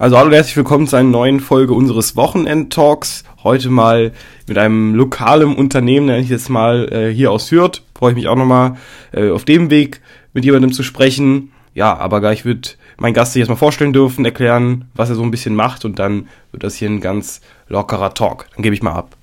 [0.00, 3.24] Also hallo und herzlich willkommen zu einer neuen Folge unseres Wochenend-Talks.
[3.42, 4.12] Heute mal
[4.46, 7.82] mit einem lokalen Unternehmen, nenne ich jetzt mal äh, hier aus Hürth.
[7.96, 8.76] Freue ich mich auch nochmal
[9.10, 10.00] äh, auf dem Weg
[10.34, 11.52] mit jemandem zu sprechen.
[11.74, 15.24] Ja, aber gleich wird mein Gast sich jetzt mal vorstellen dürfen, erklären, was er so
[15.24, 18.46] ein bisschen macht und dann wird das hier ein ganz lockerer Talk.
[18.54, 19.16] Dann gebe ich mal ab.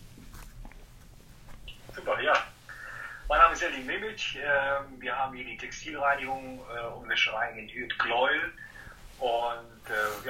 [1.95, 2.33] Super, ja.
[3.29, 4.35] Mein Name ist Elin Mimic.
[4.35, 8.51] Ähm, wir haben hier die Textilreinigung äh, und Wäscherei in Hürth-Gläul
[9.19, 10.24] und äh,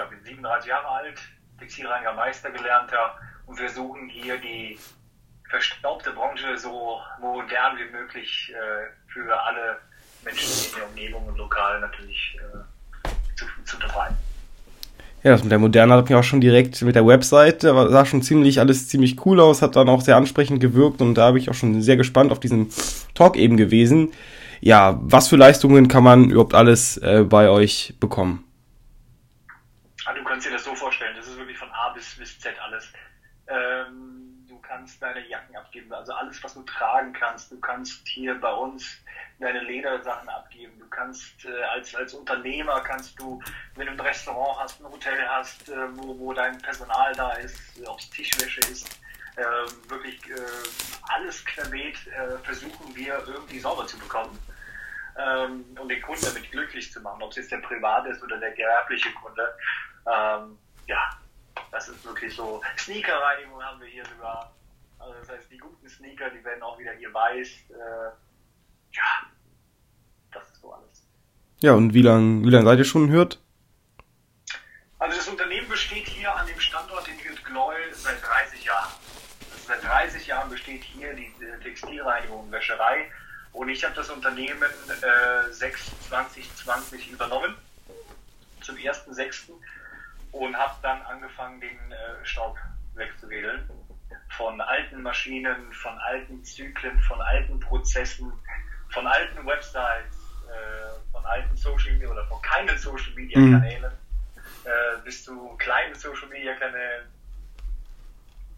[0.45, 1.19] 37 Jahre alt,
[1.59, 3.15] Textilreiniger Meister gelernter
[3.47, 4.77] und versuchen hier die
[5.49, 9.77] verstaubte Branche so modern wie möglich äh, für alle
[10.23, 14.15] Menschen in der Umgebung und lokal natürlich äh, zu, zu betreiben.
[15.23, 18.05] Ja, das mit der Moderne hat mich auch schon direkt mit der Website, da sah
[18.05, 21.39] schon ziemlich alles ziemlich cool aus, hat dann auch sehr ansprechend gewirkt und da habe
[21.39, 22.69] ich auch schon sehr gespannt auf diesen
[23.15, 24.11] Talk eben gewesen.
[24.61, 28.44] Ja, was für Leistungen kann man überhaupt alles äh, bei euch bekommen?
[30.05, 32.59] Ah, du kannst dir das so vorstellen, das ist wirklich von A bis, bis Z
[32.59, 32.87] alles.
[33.47, 37.51] Ähm, du kannst deine Jacken abgeben, also alles, was du tragen kannst.
[37.51, 38.97] Du kannst hier bei uns
[39.39, 40.77] deine Ledersachen abgeben.
[40.77, 43.41] Du kannst äh, als, als Unternehmer kannst du,
[43.75, 47.59] wenn du ein Restaurant hast, ein Hotel hast, äh, wo, wo dein Personal da ist,
[47.87, 48.87] ob es Tischwäsche ist,
[49.37, 50.21] äh, wirklich
[51.09, 54.39] alles querbeet äh, versuchen wir irgendwie sauber zu bekommen
[55.17, 58.37] ähm, um den Kunden damit glücklich zu machen, ob es jetzt der private ist oder
[58.37, 59.47] der gewerbliche Kunde.
[60.07, 61.17] Ähm, ja,
[61.71, 62.61] das ist wirklich so.
[62.77, 64.53] Sneakerreinigung haben wir hier sogar.
[64.99, 67.47] Also das heißt, die guten Sneaker, die werden auch wieder hier weiß.
[67.69, 68.11] Äh,
[68.91, 69.03] ja,
[70.31, 71.07] das ist so alles.
[71.59, 73.39] Ja, und wie lange wie lang seid ihr schon Hürth?
[74.99, 78.91] Also das Unternehmen besteht hier an dem Standort in Hürth-Gläul seit 30 Jahren.
[79.51, 81.31] Also seit 30 Jahren besteht hier die
[81.61, 83.11] Textilreinigung und Wäscherei.
[83.51, 84.69] Und ich habe das Unternehmen
[85.01, 87.55] äh, 6 2020 übernommen,
[88.61, 89.51] zum 1.6.
[90.35, 92.57] und habe dann angefangen, den äh, Staub
[92.93, 93.69] wegzuwedeln.
[94.29, 98.31] Von alten Maschinen, von alten Zyklen, von alten Prozessen,
[98.89, 100.17] von alten Websites,
[100.47, 104.41] äh, von alten Social Media oder von keinen Social Media Kanälen mhm.
[104.65, 107.07] äh, bis zu kleinen Social Media Kanälen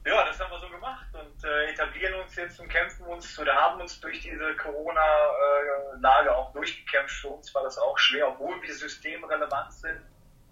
[0.08, 3.54] ja, das haben wir so gemacht und äh, etablieren uns jetzt und kämpfen uns oder
[3.54, 7.16] haben uns durch diese Corona-Lage auch durchgekämpft.
[7.16, 10.00] Für uns war das auch schwer, obwohl wir systemrelevant sind.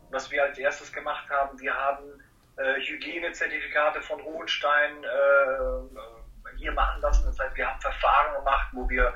[0.10, 2.22] Was wir als erstes gemacht haben, wir haben
[2.58, 7.26] äh, Hygienezertifikate von Hohenstein äh, hier machen lassen.
[7.26, 9.14] Das heißt, wir haben Verfahren gemacht, wo wir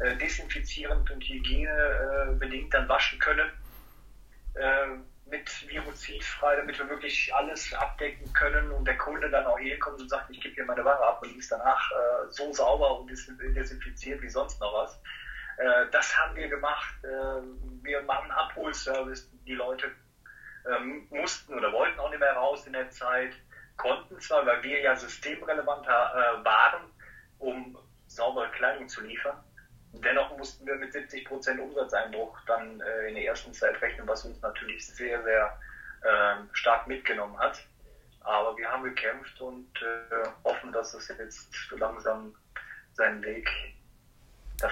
[0.00, 3.50] äh, desinfizierend und hygienebedingt dann waschen können.
[4.54, 4.98] Äh,
[5.32, 9.98] mit viruzidfrei, damit wir wirklich alles abdecken können und der Kunde dann auch hier kommt
[9.98, 13.00] und sagt, ich gebe dir meine Ware ab und die ist danach äh, so sauber
[13.00, 15.00] und desinfiziert wie sonst noch was.
[15.56, 16.94] Äh, das haben wir gemacht.
[17.02, 17.42] Äh,
[17.82, 19.30] wir machen Abholservice.
[19.46, 19.90] Die Leute
[20.70, 23.32] ähm, mussten oder wollten auch nicht mehr raus in der Zeit,
[23.76, 26.82] konnten zwar, weil wir ja systemrelevanter äh, waren,
[27.38, 29.42] um saubere Kleidung zu liefern,
[29.92, 34.24] Dennoch mussten wir mit 70 Prozent Umsatzeinbruch dann äh, in der ersten Zeit rechnen, was
[34.24, 35.58] uns natürlich sehr, sehr
[36.02, 37.62] äh, stark mitgenommen hat.
[38.20, 42.34] Aber wir haben gekämpft und äh, hoffen, dass es jetzt so langsam
[42.94, 43.50] seinen Weg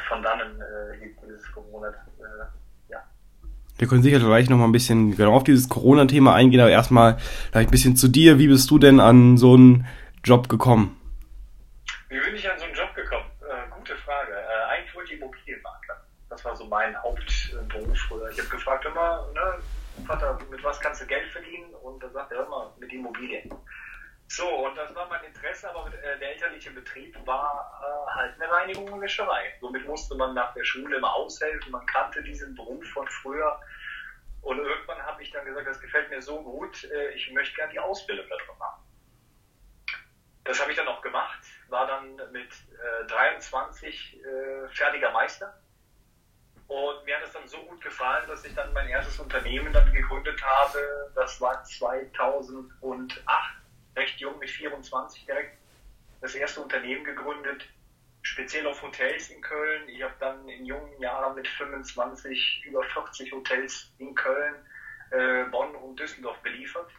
[0.09, 1.89] von dannen äh, dieses Corona.
[1.89, 2.47] Äh.
[3.81, 7.17] Wir können sicher gleich noch mal ein bisschen genau auf dieses Corona-Thema eingehen, aber erstmal
[7.51, 8.39] vielleicht ein bisschen zu dir.
[8.39, 9.87] Wie bist du denn an so einen
[10.23, 11.01] Job gekommen?
[12.11, 13.25] Wie bin ich an so einen Job gekommen?
[13.41, 14.33] Äh, gute Frage.
[14.33, 15.97] Äh, eigentlich wollte ich Immobilienmakler.
[16.29, 18.31] Das war so mein Hauptberuf früher.
[18.31, 19.63] Ich habe gefragt immer, ne,
[20.07, 21.73] Vater, mit was kannst du Geld verdienen?
[21.83, 23.49] Und dann sagt er immer, mit Immobilien.
[24.33, 28.49] So, und das war mein Interesse, aber äh, der elterliche Betrieb war äh, halt eine
[28.49, 29.57] Reinigung und Wäscherei.
[29.61, 31.73] Somit musste man nach der Schule immer aushelfen.
[31.73, 33.61] Man kannte diesen Beruf von früher.
[34.43, 37.73] Und irgendwann habe ich dann gesagt, das gefällt mir so gut, äh, ich möchte gerne
[37.73, 38.85] die Ausbildung darüber machen.
[40.45, 42.53] Das habe ich dann auch gemacht, war dann mit
[43.03, 45.61] äh, 23 äh, fertiger Meister.
[46.69, 49.93] Und mir hat es dann so gut gefallen, dass ich dann mein erstes Unternehmen dann
[49.93, 51.11] gegründet habe.
[51.17, 53.60] Das war 2008,
[54.01, 55.59] recht jung, mit 24 direkt.
[56.21, 57.67] Das erste Unternehmen gegründet,
[58.23, 59.89] speziell auf Hotels in Köln.
[59.89, 64.55] Ich habe dann in jungen Jahren mit 25 über 40 Hotels in Köln,
[65.11, 66.91] äh, Bonn und Düsseldorf beliefert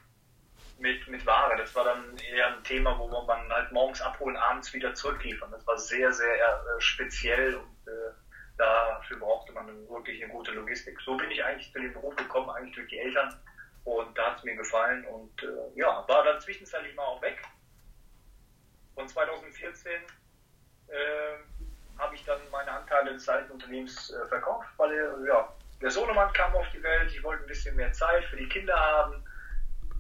[0.80, 1.56] mit, mit Ware.
[1.57, 5.51] Das war dann eher ein Thema, wo man halt morgens abholen, abends wieder zurückliefern.
[5.51, 8.12] Das war sehr, sehr äh, speziell und äh,
[8.57, 11.00] dafür brauchte man wirklich eine gute Logistik.
[11.01, 13.33] So bin ich eigentlich zu dem Beruf gekommen, eigentlich durch die Eltern
[13.83, 17.42] und da hat es mir gefallen und äh, ja, war dann zwischenzeitlich mal auch weg.
[18.95, 19.92] Von 2014
[20.88, 20.94] äh,
[21.98, 24.92] habe ich dann meine Anteile des alten Unternehmens äh, verkauft, weil
[25.28, 28.48] ja, der Sohnemann kam auf die Welt, ich wollte ein bisschen mehr Zeit für die
[28.48, 29.24] Kinder haben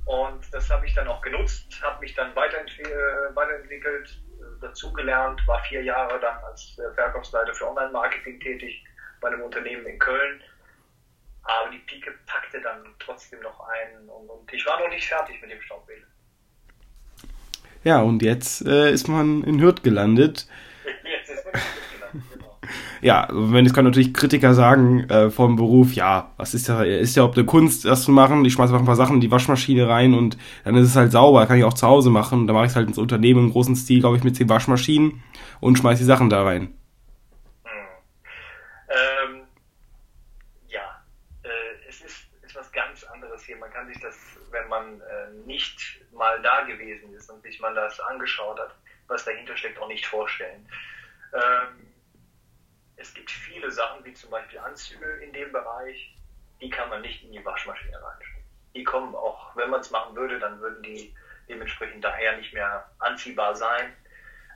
[0.05, 5.41] Und das habe ich dann auch genutzt, habe mich dann weiterentwickelt, äh, weiterentwickelt äh, dazugelernt,
[5.47, 8.83] war vier Jahre dann als Verkaufsleiter für Online-Marketing tätig
[9.19, 10.41] bei einem Unternehmen in Köln.
[11.43, 15.41] Aber die Pike packte dann trotzdem noch ein und, und ich war noch nicht fertig
[15.41, 16.05] mit dem Staubwedel.
[17.83, 20.47] Ja, und jetzt äh, ist man in Hürth gelandet.
[21.03, 22.59] Jetzt ist man in Hürth gelandet, genau.
[23.01, 27.15] Ja, wenn es kann natürlich Kritiker sagen äh, vom Beruf, ja, was ist ja, ist
[27.15, 28.45] ja ob eine Kunst, das zu machen.
[28.45, 31.11] Ich schmeiße einfach ein paar Sachen in die Waschmaschine rein und dann ist es halt
[31.11, 32.45] sauber, kann ich auch zu Hause machen.
[32.45, 35.23] Da mache ich es halt ins Unternehmen im großen Stil, glaube ich, mit zehn Waschmaschinen
[35.59, 36.75] und schmeiße die Sachen da rein.
[37.63, 37.71] Hm.
[38.89, 39.41] Ähm,
[40.67, 41.03] ja,
[41.41, 43.57] äh, es ist, ist was ganz anderes hier.
[43.57, 44.15] Man kann sich das,
[44.51, 48.73] wenn man äh, nicht mal da gewesen ist und sich mal das angeschaut hat,
[49.07, 50.67] was dahinter steckt, auch nicht vorstellen.
[51.33, 51.93] Ähm,
[52.95, 56.15] es gibt viele Sachen, wie zum Beispiel Anzüge in dem Bereich,
[56.61, 58.45] die kann man nicht in die Waschmaschine reinstellen.
[58.73, 61.13] Die kommen auch, wenn man es machen würde, dann würden die
[61.49, 63.95] dementsprechend daher nicht mehr anziehbar sein.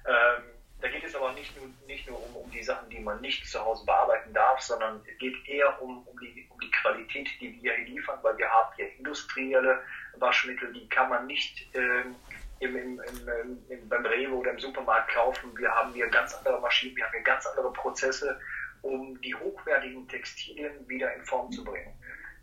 [0.08, 0.44] Ähm,
[0.82, 3.48] da geht es aber nicht nur, nicht nur um, um die Sachen, die man nicht
[3.48, 7.62] zu Hause bearbeiten darf, sondern es geht eher um, um, die, um die Qualität, die
[7.62, 9.82] wir hier liefern, weil wir haben hier industrielle
[10.20, 12.16] Waschmittel, die kann man nicht ähm,
[12.60, 15.58] im, im, im, im, beim Rewe oder im Supermarkt kaufen.
[15.58, 18.40] Wir haben hier ganz andere Maschinen, wir haben hier ganz andere Prozesse,
[18.82, 21.94] um die hochwertigen Textilien wieder in Form zu bringen.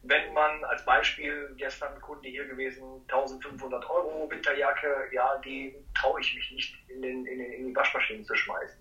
[0.04, 6.34] Wenn man als Beispiel gestern Kunde hier gewesen, 1500 Euro Winterjacke, ja, die traue ich
[6.34, 8.76] mich nicht in, den, in, den, in die Waschmaschine zu schmeißen.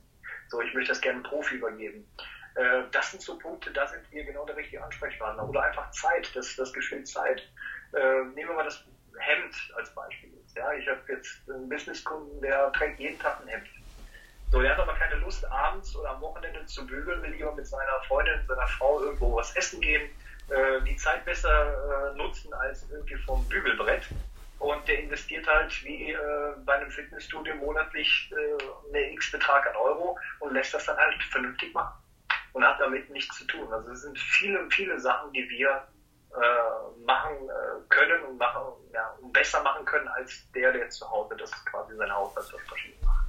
[0.50, 2.08] So, ich möchte das gerne Profi übergeben.
[2.56, 5.48] Äh, das sind so Punkte, da sind wir genau der richtige Ansprechpartner.
[5.48, 7.48] Oder einfach Zeit, das, das Gefühl Zeit.
[7.94, 8.84] Äh, nehmen wir mal das
[9.18, 10.32] Hemd als Beispiel.
[10.56, 13.68] Ja, ich habe jetzt einen Businesskunden, der trägt jeden Tag ein Hemd.
[14.52, 17.66] So, der hat aber keine Lust, abends oder am Wochenende zu bügeln, will lieber mit
[17.66, 20.10] seiner Freundin, seiner Frau irgendwo was essen gehen,
[20.50, 24.10] äh, die Zeit besser äh, nutzen als irgendwie vom Bügelbrett.
[24.60, 26.18] Und der investiert halt wie äh,
[26.66, 31.74] bei einem Fitnessstudio monatlich äh, einen X-Betrag an Euro und lässt das dann halt vernünftig
[31.74, 31.94] machen.
[32.54, 33.72] Und hat damit nichts zu tun.
[33.72, 35.88] Also es sind viele, viele Sachen, die wir
[36.34, 38.62] äh, machen äh, können und machen,
[38.94, 43.26] ja, und besser machen können als der, der zu Hause das quasi sein Haushaltswaschmaschine macht.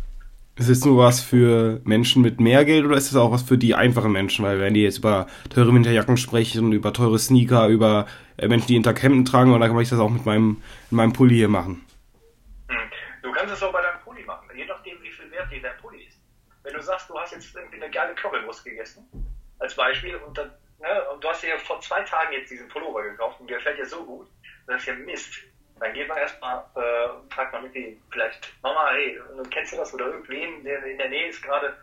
[0.56, 3.56] Ist es nur was für Menschen mit mehr Geld oder ist es auch was für
[3.56, 4.44] die einfachen Menschen?
[4.44, 8.06] Weil wenn die jetzt über teure Winterjacken sprechen, über teure Sneaker, über
[8.36, 11.12] äh, Menschen, die hinter Hemden tragen, dann kann ich das auch mit meinem, mit meinem
[11.12, 11.84] Pulli hier machen.
[12.68, 12.76] Hm.
[13.22, 15.76] Du kannst es auch bei deinem Pulli machen, je nachdem, wie viel wert dir dein
[15.78, 16.20] Pulli ist.
[16.62, 19.08] Wenn du sagst, du hast jetzt irgendwie eine geile Currywurst gegessen,
[19.58, 20.50] als Beispiel, und dann
[20.82, 23.78] ne, und du hast dir vor zwei Tagen jetzt diesen Pullover gekauft und der gefällt
[23.78, 24.28] dir so gut,
[24.66, 25.34] das ist ja Mist.
[25.80, 29.18] Dann geht man erstmal, äh, fragt man irgendwie vielleicht, Mama, hey,
[29.50, 31.76] kennst du das oder irgendwen, der in der Nähe ist gerade,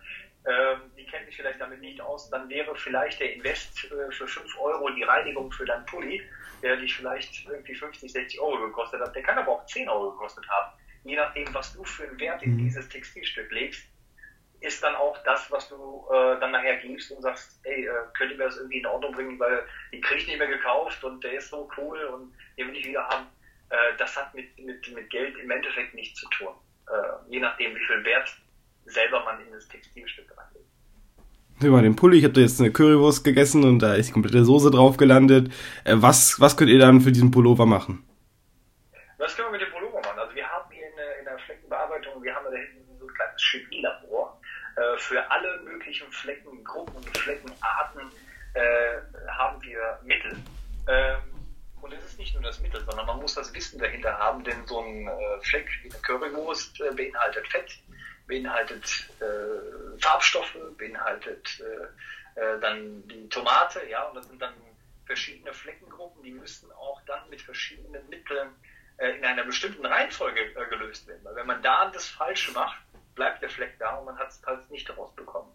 [0.48, 4.28] ähm, die kennt sich vielleicht damit nicht aus, dann wäre vielleicht der Invest äh, für
[4.28, 6.22] 5 Euro die Reinigung für deinen Pulli,
[6.62, 10.12] der dich vielleicht irgendwie 50, 60 Euro gekostet hat, der kann aber auch 10 Euro
[10.12, 10.72] gekostet haben.
[11.04, 12.58] Je nachdem, was du für einen Wert in mhm.
[12.60, 13.86] dieses Textilstück legst,
[14.62, 18.32] ist dann auch das, was du äh, dann nachher gibst und sagst, ey, äh, könnt
[18.32, 19.64] ihr mir das irgendwie in Ordnung bringen, weil
[19.94, 22.88] die kriege ich nicht mehr gekauft und der ist so cool und den will ich
[22.88, 23.28] wieder haben.
[23.70, 26.50] Äh, das hat mit, mit, mit Geld im Endeffekt nichts zu tun.
[26.88, 28.36] Äh, je nachdem, wie viel Wert
[28.86, 30.66] selber man in das Textilstück reinlegt.
[31.62, 34.14] Nimm mal den Pulli, ich habe da jetzt eine Currywurst gegessen und da ist die
[34.14, 35.54] komplette Soße drauf gelandet.
[35.86, 38.04] Äh, was, was könnt ihr dann für diesen Pullover machen?
[39.18, 40.20] Was können wir mit dem Pullover machen?
[40.20, 43.14] Also wir haben hier in der, in der Fleckenbearbeitung, wir haben da hinten so ein
[43.14, 44.19] kleines Chemielabor
[44.80, 48.02] äh, für alle möglichen Fleckengruppen und Fleckenarten
[48.54, 48.98] äh,
[49.30, 50.38] haben wir Mittel.
[50.88, 51.20] Ähm,
[51.82, 54.66] und es ist nicht nur das Mittel, sondern man muss das Wissen dahinter haben, denn
[54.68, 57.80] so ein äh, Fleck wie eine Currywurst äh, beinhaltet Fett,
[58.28, 61.64] beinhaltet äh, Farbstoffe, beinhaltet
[62.62, 64.54] dann die Tomate, ja, und das sind dann
[65.06, 68.50] verschiedene Fleckengruppen, die müssen auch dann mit verschiedenen Mitteln
[68.98, 71.20] in einer bestimmten Reihenfolge gelöst werden.
[71.24, 72.80] Weil wenn man da das Falsche macht,
[73.20, 75.52] bleibt der Fleck da und man hat es halt nicht rausbekommen.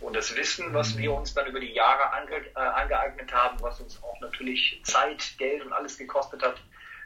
[0.00, 3.80] Und das Wissen, was wir uns dann über die Jahre ange, äh, angeeignet haben, was
[3.80, 6.60] uns auch natürlich Zeit, Geld und alles gekostet hat,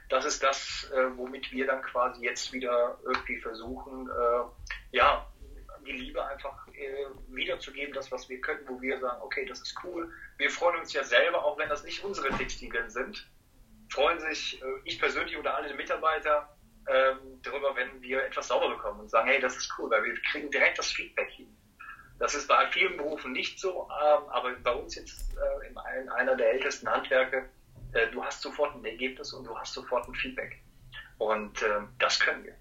[0.08, 5.26] das ist das, äh, womit wir dann quasi jetzt wieder irgendwie versuchen, äh, ja,
[5.86, 9.76] die Liebe einfach äh, wiederzugeben, das, was wir können, wo wir sagen, okay, das ist
[9.84, 10.12] cool.
[10.38, 13.28] Wir freuen uns ja selber, auch wenn das nicht unsere Textilien sind,
[13.90, 16.53] freuen sich, äh, ich persönlich oder alle Mitarbeiter,
[16.88, 20.14] ähm, darüber, wenn wir etwas sauber bekommen und sagen, hey, das ist cool, weil wir
[20.30, 21.48] kriegen direkt das Feedback hin.
[22.18, 26.08] Das ist bei vielen Berufen nicht so, ähm, aber bei uns jetzt äh, in ein,
[26.10, 27.48] einer der ältesten Handwerke,
[27.92, 30.62] äh, du hast sofort ein Ergebnis und du hast sofort ein Feedback.
[31.18, 32.54] Und äh, das können wir.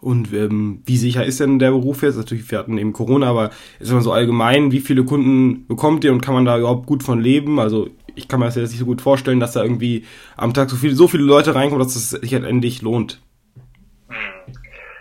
[0.00, 2.16] Und ähm, wie sicher ist denn der Beruf jetzt?
[2.16, 6.12] Natürlich, wir hatten eben Corona, aber ist immer so allgemein, wie viele Kunden bekommt ihr
[6.12, 7.58] und kann man da überhaupt gut von leben?
[7.58, 10.06] Also ich kann mir das jetzt nicht so gut vorstellen, dass da irgendwie
[10.36, 13.20] am Tag so viele, so viele Leute reinkommen, dass es sich halt endlich lohnt.
[14.08, 14.54] Hm.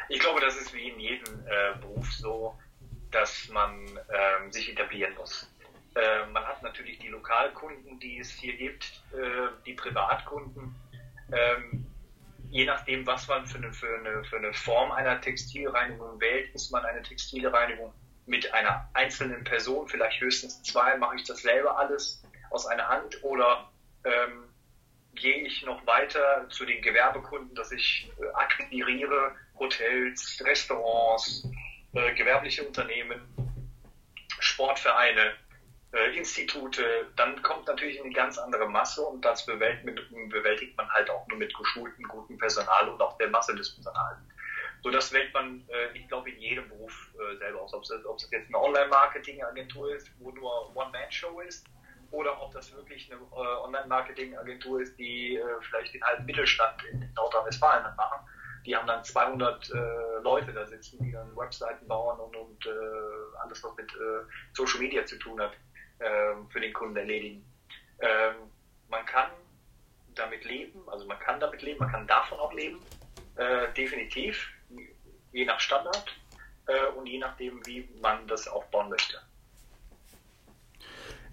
[0.09, 2.55] Ich glaube, das ist wie in jedem äh, Beruf so,
[3.11, 5.49] dass man ähm, sich etablieren muss.
[5.95, 10.75] Äh, man hat natürlich die Lokalkunden, die es hier gibt, äh, die Privatkunden.
[11.31, 11.85] Ähm,
[12.49, 16.71] je nachdem, was man für eine, für, eine, für eine Form einer Textilreinigung wählt, ist
[16.71, 17.93] man eine Textilreinigung
[18.25, 22.21] mit einer einzelnen Person, vielleicht höchstens zwei, mache ich das selber alles
[22.55, 23.69] aus einer Hand oder
[24.05, 24.45] ähm,
[25.13, 31.47] gehe ich noch weiter zu den Gewerbekunden, dass ich äh, akquiriere Hotels, Restaurants,
[31.93, 33.21] äh, gewerbliche Unternehmen,
[34.39, 35.33] Sportvereine,
[35.91, 41.27] äh, Institute, dann kommt natürlich eine ganz andere Masse und das bewältigt, man halt auch
[41.27, 44.19] nur mit geschultem, gutem Personal und auch der Masse des Personals.
[44.81, 47.73] So, das wählt man, äh, ich glaube, in jedem Beruf äh, selber aus.
[47.73, 51.65] Ob es, ob es jetzt eine Online-Marketing-Agentur ist, wo nur One-Man-Show ist,
[52.15, 57.11] oder ob das wirklich eine äh, Online-Marketing-Agentur ist, die äh, vielleicht den halben Mittelstand in
[57.13, 58.19] Nordrhein-Westfalen dann machen.
[58.65, 59.73] Die haben dann 200 äh,
[60.23, 64.79] Leute da sitzen, die dann Webseiten bauen und, und äh, alles, was mit äh, Social
[64.79, 65.51] Media zu tun hat,
[65.99, 67.45] äh, für den Kunden erledigen.
[67.99, 68.35] Ähm,
[68.87, 69.29] man kann
[70.15, 72.79] damit leben, also man kann damit leben, man kann davon auch leben,
[73.35, 74.49] äh, definitiv,
[75.31, 76.15] je nach Standard
[76.95, 79.21] und je nachdem, wie man das aufbauen möchte.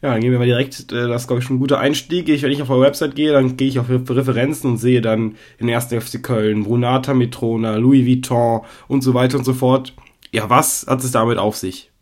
[0.02, 2.28] Ja, dann gehen wir mal direkt, äh, das ist glaube ich schon ein guter Einstieg.
[2.28, 5.38] Ich, wenn ich auf eure Website gehe, dann gehe ich auf Referenzen und sehe dann
[5.60, 5.94] den 1.
[5.94, 9.94] FC Köln, Brunata Metrona, Louis Vuitton und so weiter und so fort.
[10.32, 11.92] Ja, was hat es damit auf sich?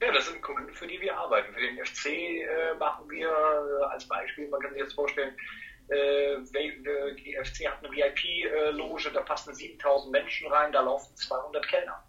[0.00, 1.52] Ja, das sind Kunden, für die wir arbeiten.
[1.52, 5.34] Für den FC äh, machen wir äh, als Beispiel, man kann sich jetzt vorstellen,
[5.88, 6.36] äh,
[7.16, 12.00] die FC hat eine VIP-Loge, da passen 7000 Menschen rein, da laufen 200 Kellner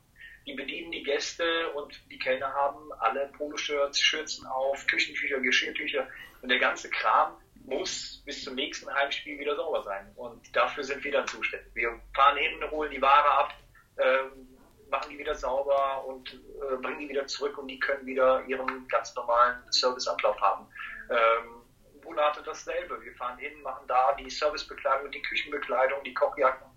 [0.51, 6.07] die bedienen die Gäste und die Kellner haben alle Poloshirts, Schürzen auf, Küchentücher, Geschirrtücher
[6.41, 10.11] und der ganze Kram muss bis zum nächsten Heimspiel wieder sauber sein.
[10.15, 11.73] Und dafür sind wir dann zuständig.
[11.73, 13.53] Wir fahren hin, holen die Ware ab,
[13.97, 14.57] ähm,
[14.89, 18.87] machen die wieder sauber und äh, bringen die wieder zurück und die können wieder ihren
[18.89, 20.67] ganz normalen Serviceablauf haben.
[21.09, 21.61] Ähm,
[22.01, 23.01] Bulate dasselbe.
[23.01, 26.67] Wir fahren hin, machen da die Servicebekleidung, die Küchenbekleidung, die Kochjacken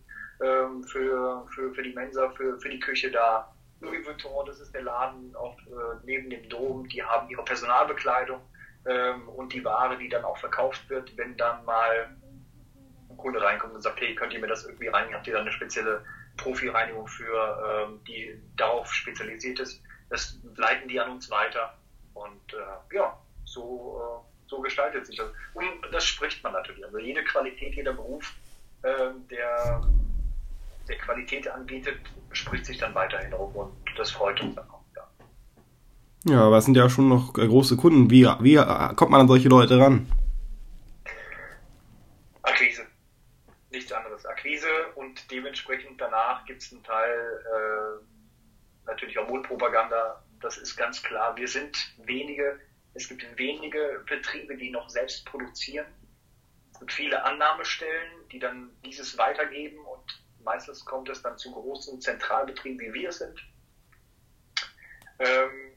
[0.42, 3.53] ähm, für, für, für die Mensa, für, für die Küche da.
[3.84, 8.40] Louis Vuitton, das ist der Laden auch äh, neben dem Dom, die haben ihre Personalbekleidung
[8.86, 12.16] ähm, und die Ware, die dann auch verkauft wird, wenn dann mal
[13.08, 15.40] ein Kunde reinkommt und sagt, hey, könnt ihr mir das irgendwie reinigen, habt ihr da
[15.40, 16.04] eine spezielle
[16.36, 21.78] Profi-Reinigung für, ähm, die darauf spezialisiert ist, das leiten die an uns weiter
[22.14, 25.30] und äh, ja, so, äh, so gestaltet sich das.
[25.54, 26.84] Und das spricht man natürlich.
[26.84, 28.34] Also jede Qualität, jeder Beruf,
[28.82, 29.82] äh, der
[30.88, 31.98] der Qualität anbietet,
[32.32, 34.82] spricht sich dann weiterhin rum und das freut uns dann auch.
[34.94, 38.10] Ja, ja aber es sind ja schon noch große Kunden.
[38.10, 38.56] Wie, wie
[38.96, 40.06] kommt man an solche Leute ran?
[42.42, 42.82] Akquise.
[43.70, 44.26] Nichts anderes.
[44.26, 48.04] Akquise und dementsprechend danach gibt es einen Teil äh,
[48.86, 50.22] natürlich auch Mundpropaganda.
[50.40, 51.36] Das ist ganz klar.
[51.36, 52.60] Wir sind wenige,
[52.92, 55.86] es gibt wenige Betriebe, die noch selbst produzieren
[56.80, 62.80] und viele Annahmestellen, die dann dieses weitergeben und Meistens kommt es dann zu großen Zentralbetrieben,
[62.80, 63.40] wie wir sind.
[65.18, 65.72] Ähm,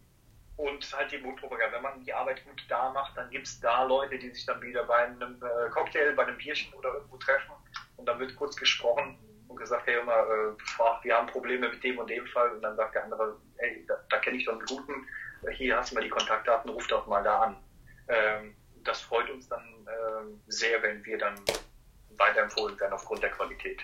[0.57, 1.75] und halt die Mundpropaganda.
[1.75, 4.62] Wenn man die Arbeit gut da macht, dann gibt es da Leute, die sich dann
[4.62, 7.51] wieder bei einem äh, Cocktail, bei einem Bierchen oder irgendwo treffen
[7.95, 12.00] und dann wird kurz gesprochen und gesagt, hey, immer, äh, wir haben Probleme mit dem
[12.00, 14.65] und dem Fall und dann sagt der andere, hey, da, da kenne ich doch einen
[14.65, 15.07] guten,
[15.51, 17.57] hier hast du mal die Kontaktdaten, ruf doch mal da an.
[18.07, 21.36] Ähm, das freut uns dann äh, sehr, wenn wir dann
[22.17, 23.81] weiterempfohlen werden aufgrund der Qualität.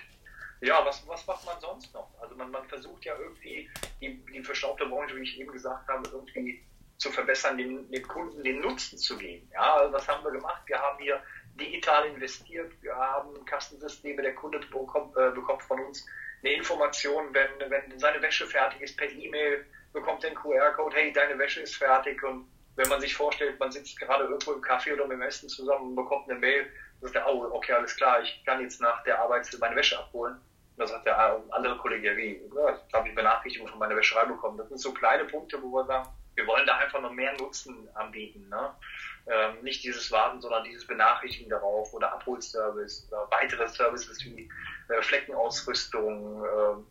[0.64, 2.08] Ja, was, was macht man sonst noch?
[2.18, 6.08] Also man, man versucht ja irgendwie die, die verstaubte Branche, wie ich eben gesagt habe,
[6.08, 6.64] irgendwie
[6.96, 9.46] zu verbessern, den, den Kunden den Nutzen zu geben.
[9.52, 10.62] Ja, also was haben wir gemacht?
[10.64, 11.22] Wir haben hier
[11.60, 16.06] digital investiert, wir haben Kastensysteme, der Kunde bekommt, äh, bekommt von uns
[16.42, 21.12] eine Information, wenn, wenn seine Wäsche fertig ist, per E-Mail bekommt er einen QR-Code, hey,
[21.12, 24.94] deine Wäsche ist fertig und wenn man sich vorstellt, man sitzt gerade irgendwo im Café
[24.94, 26.66] oder mit dem Essen zusammen und bekommt eine Mail,
[27.02, 30.40] sagt er, oh, okay, alles klar, ich kann jetzt nach der Arbeit meine Wäsche abholen
[30.76, 34.24] da sagt der andere Kollege, ja, wie, ja, ich habe die Benachrichtigung von meiner Wäscherei
[34.24, 34.58] bekommen.
[34.58, 37.88] Das sind so kleine Punkte, wo wir sagen, wir wollen da einfach noch mehr Nutzen
[37.94, 38.48] anbieten.
[38.48, 38.74] Ne?
[39.26, 44.50] Ähm, nicht dieses Warten, sondern dieses Benachrichtigen darauf oder Abholservice oder weitere Services wie
[44.88, 46.44] äh, Fleckenausrüstung.
[46.44, 46.82] Äh,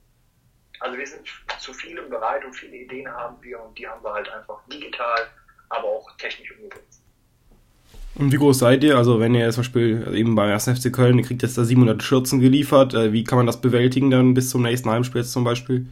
[0.79, 1.27] also wir sind
[1.59, 5.29] zu vielem bereit und viele Ideen haben wir und die haben wir halt einfach digital,
[5.69, 7.02] aber auch technisch umgesetzt.
[8.15, 8.95] Und wie groß seid ihr?
[8.95, 10.65] Also wenn ihr zum Beispiel eben beim 1.
[10.65, 14.11] FC Köln, ihr kriegt jetzt da 700 Schürzen geliefert, äh, wie kann man das bewältigen
[14.11, 15.87] dann bis zum nächsten Heimspiel jetzt zum Beispiel?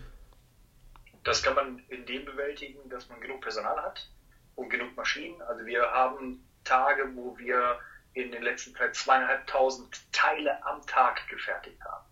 [1.24, 4.08] Das kann man in dem bewältigen, dass man genug Personal hat
[4.56, 5.42] und genug Maschinen.
[5.42, 7.80] Also wir haben Tage, wo wir
[8.14, 12.06] in den letzten Zeit zweieinhalbtausend Teile am Tag gefertigt haben.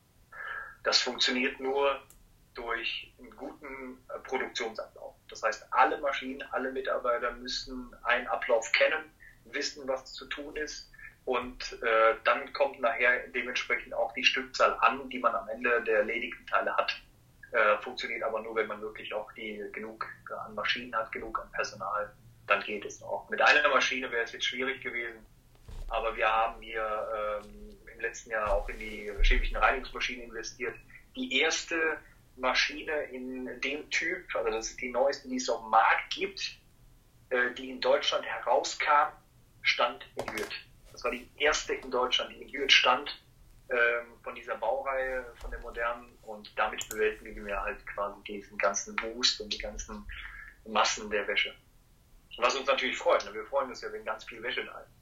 [0.84, 2.00] Das funktioniert nur
[2.56, 5.13] durch einen guten äh, Produktionsablauf.
[5.30, 9.04] Das heißt, alle Maschinen, alle Mitarbeiter müssen einen Ablauf kennen,
[9.53, 10.91] wissen, was zu tun ist.
[11.25, 16.00] Und äh, dann kommt nachher dementsprechend auch die Stückzahl an, die man am Ende der
[16.00, 17.00] erledigten Teile hat.
[17.51, 20.08] Äh, funktioniert aber nur, wenn man wirklich auch die genug
[20.46, 22.12] an Maschinen hat, genug an Personal,
[22.48, 23.29] dann geht es auch.
[23.29, 25.25] Mit einer Maschine wäre es jetzt schwierig gewesen,
[25.88, 30.75] aber wir haben hier ähm, im letzten Jahr auch in die chemischen Reinigungsmaschinen investiert.
[31.15, 31.98] Die erste
[32.38, 36.58] Maschine in dem Typ, also das ist die neueste, die es auf dem Markt gibt,
[37.29, 39.12] äh, die in Deutschland herauskam,
[39.62, 40.56] stand in Hürth.
[40.92, 43.22] Das war die erste in Deutschland, die in Hürth stand
[43.70, 48.96] ähm, von dieser Baureihe, von der modernen und damit bewältigen wir halt quasi diesen ganzen
[48.96, 50.06] Boost und die ganzen
[50.66, 51.54] Massen der Wäsche.
[52.38, 53.24] Was uns natürlich freut.
[53.25, 53.34] Ne?
[53.34, 54.99] Wir freuen uns ja, wenn ganz viel Wäsche da ist.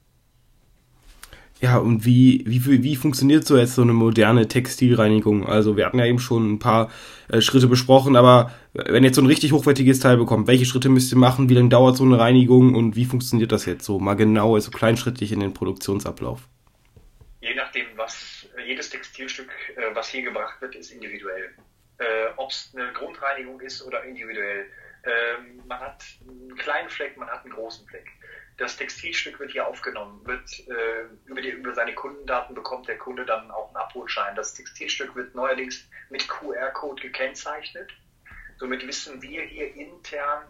[1.59, 5.47] Ja, und wie, wie, wie funktioniert so jetzt so eine moderne Textilreinigung?
[5.47, 6.91] Also wir hatten ja eben schon ein paar
[7.29, 11.11] äh, Schritte besprochen, aber wenn jetzt so ein richtig hochwertiges Teil bekommt, welche Schritte müsst
[11.11, 11.49] ihr machen?
[11.49, 14.69] Wie lange dauert so eine Reinigung und wie funktioniert das jetzt so mal genau, also
[14.69, 16.47] kleinschrittig in den Produktionsablauf?
[17.41, 21.49] Je nachdem, was jedes Textilstück, äh, was hier gebracht wird, ist individuell.
[21.97, 24.67] Äh, Ob es eine Grundreinigung ist oder individuell.
[25.03, 28.05] Ähm, man hat einen kleinen Fleck, man hat einen großen Fleck
[28.57, 33.25] das Textilstück wird hier aufgenommen, wird äh, über, die, über seine Kundendaten bekommt der Kunde
[33.25, 34.35] dann auch einen Abholschein.
[34.35, 37.91] Das Textilstück wird neuerdings mit QR-Code gekennzeichnet.
[38.57, 40.43] Somit wissen wir hier intern,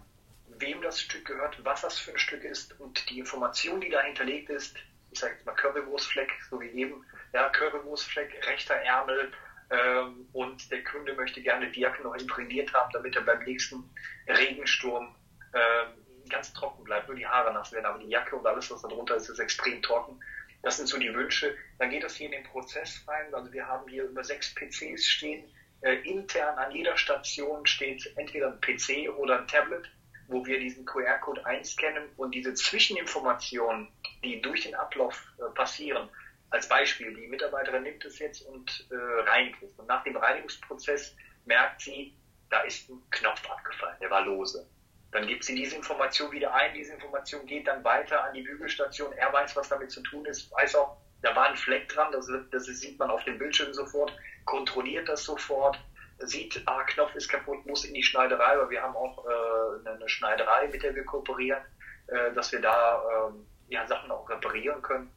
[0.48, 4.02] wem das Stück gehört, was das für ein Stück ist und die Information, die da
[4.02, 4.78] hinterlegt ist,
[5.12, 9.32] ich sage jetzt mal Currywurstfleck, so wie eben, ja, Currywurstfleck, rechter Ärmel,
[9.70, 13.84] ähm, und der Kunde möchte gerne die Jacke noch imprägniert haben, damit er beim nächsten
[14.28, 15.14] Regensturm
[15.54, 15.94] ähm,
[16.30, 18.88] ganz trocken bleibt, nur die Haare nass werden, aber die Jacke und alles, was da
[18.88, 20.20] drunter ist, ist extrem trocken.
[20.64, 21.56] Das sind so die Wünsche.
[21.80, 23.34] Dann geht das hier in den Prozess rein.
[23.34, 25.46] Also wir haben hier über sechs PCs stehen.
[25.82, 29.90] Äh, intern an jeder Station steht entweder ein PC oder ein Tablet,
[30.28, 33.88] wo wir diesen QR-Code einscannen und diese Zwischeninformationen,
[34.24, 36.10] die durch den Ablauf äh, passieren,
[36.50, 38.96] als Beispiel, die Mitarbeiterin nimmt es jetzt und äh,
[39.30, 39.72] reinigt es.
[39.74, 42.14] Und nach dem Reinigungsprozess merkt sie,
[42.50, 44.68] da ist ein Knopf abgefallen, der war lose.
[45.12, 49.14] Dann gibt sie diese Information wieder ein, diese Information geht dann weiter an die Bügelstation.
[49.14, 52.30] Er weiß, was damit zu tun ist, weiß auch, da war ein Fleck dran, das,
[52.52, 54.14] das sieht man auf dem Bildschirm sofort,
[54.46, 55.80] kontrolliert das sofort,
[56.20, 60.10] sieht, ah, Knopf ist kaputt, muss in die Schneiderei, weil wir haben auch äh, eine
[60.10, 61.62] Schneiderei, mit der wir kooperieren,
[62.08, 65.12] äh, dass wir da äh, ja, Sachen auch reparieren können.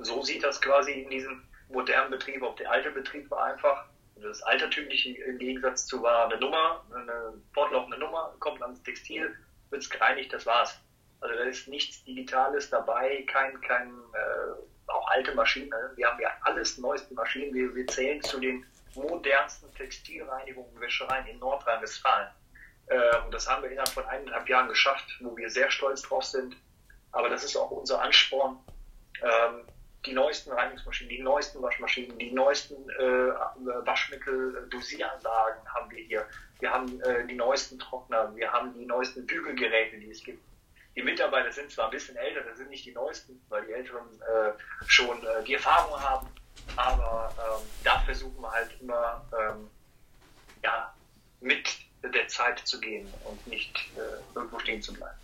[0.00, 4.42] So sieht das quasi in diesem modernen Betrieb, auch der alte Betrieb war einfach, das
[4.42, 9.34] Altertümliche im Gegensatz zu war eine Nummer, eine fortlaufende Nummer, kommt ans Textil,
[9.70, 10.80] wird es gereinigt, das war's.
[11.20, 15.68] Also da ist nichts Digitales dabei, kein, kein äh, auch alte Maschinen.
[15.68, 15.92] Ne?
[15.96, 17.52] Wir haben ja alles neueste Maschinen.
[17.54, 22.28] Wir, wir zählen zu den modernsten Textilreinigungen, Wäschereien in Nordrhein-Westfalen.
[23.24, 26.56] Und das haben wir innerhalb von eineinhalb Jahren geschafft, wo wir sehr stolz drauf sind.
[27.10, 28.58] Aber das ist auch unser Ansporn,
[29.22, 29.62] ähm,
[30.06, 33.32] die neuesten Reinigungsmaschinen, die neuesten Waschmaschinen, die neuesten äh,
[33.84, 36.26] Waschmittel-Dosieranlagen haben wir hier.
[36.60, 40.42] Wir haben äh, die neuesten Trockner, wir haben die neuesten Bügelgeräte, die es gibt.
[40.94, 44.06] Die Mitarbeiter sind zwar ein bisschen älter, das sind nicht die neuesten, weil die Älteren
[44.22, 44.52] äh,
[44.86, 46.26] schon äh, die Erfahrung haben,
[46.76, 49.68] aber ähm, da versuchen wir halt immer ähm,
[50.62, 50.94] ja,
[51.40, 51.68] mit
[52.02, 55.18] der Zeit zu gehen und nicht äh, irgendwo stehen zu bleiben.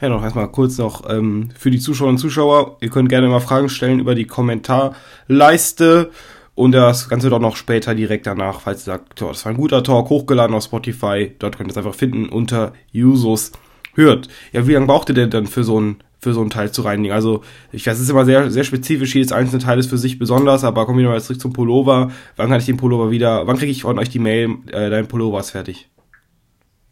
[0.00, 2.76] Ja, noch erstmal kurz noch ähm, für die Zuschauerinnen und Zuschauer.
[2.80, 6.10] Ihr könnt gerne mal Fragen stellen über die Kommentarleiste
[6.56, 9.84] und das Ganze doch noch später direkt danach, falls ihr sagt, das war ein guter
[9.84, 11.34] Talk, hochgeladen auf Spotify.
[11.38, 13.52] Dort könnt ihr es einfach finden unter Usos
[13.94, 14.28] hört.
[14.52, 16.80] Ja, wie lange braucht ihr denn dann für so ein für so ein Teil zu
[16.80, 17.14] reinigen?
[17.14, 20.18] Also, ich weiß, es ist immer sehr, sehr spezifisch, jedes einzelne Teil ist für sich
[20.18, 22.10] besonders, aber kommen wir nochmal zurück zum Pullover.
[22.36, 25.08] Wann kann ich den Pullover wieder, wann kriege ich von euch die Mail, äh, dein
[25.08, 25.90] Pullover ist fertig?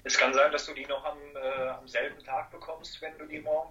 [0.05, 3.15] Es kann sein, dass du die noch am, äh, am selben Tag bekommst, wenn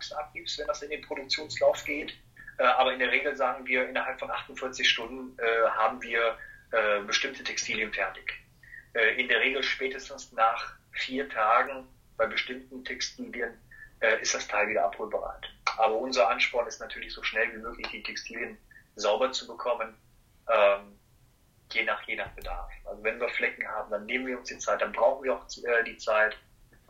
[0.04, 2.14] morgens abgibst, wenn das in den Produktionslauf geht.
[2.58, 6.38] Äh, aber in der Regel sagen wir, innerhalb von 48 Stunden äh, haben wir
[6.72, 8.40] äh, bestimmte Textilien fertig.
[9.18, 13.58] In der Regel spätestens nach vier Tagen bei bestimmten Textilien
[14.22, 15.50] ist das Teil wieder abholbereit.
[15.78, 18.56] Aber unser Ansporn ist natürlich so schnell wie möglich die Textilien
[18.96, 19.98] sauber zu bekommen,
[20.48, 21.00] ähm,
[21.72, 22.72] je nach je nach Bedarf.
[22.86, 25.48] Also wenn wir Flecken haben, dann nehmen wir uns die Zeit, dann brauchen wir auch
[25.88, 26.38] die Zeit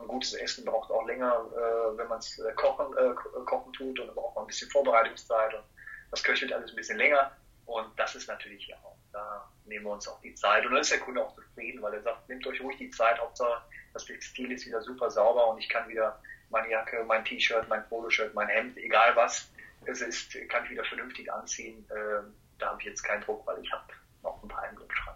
[0.04, 3.14] ein gutes Essen braucht auch länger, äh, wenn man es äh, kochen, äh,
[3.44, 5.64] kochen tut und braucht man ein bisschen Vorbereitungszeit und
[6.10, 7.32] das köchelt alles ein bisschen länger
[7.66, 10.80] und das ist natürlich ja auch, da nehmen wir uns auch die Zeit und dann
[10.80, 13.62] ist der Kunde auch zufrieden, weil er sagt, nehmt euch ruhig die Zeit, Hauptsache
[13.94, 17.88] das Textil ist wieder super sauber und ich kann wieder meine Jacke, mein T-Shirt, mein
[17.88, 19.50] Poloshirt, mein Hemd, egal was
[19.86, 21.86] es ist, kann ich wieder vernünftig anziehen.
[21.90, 22.22] Äh,
[22.58, 23.84] da habe ich jetzt keinen Druck, weil ich habe
[24.22, 25.13] noch ein paar im Schrank.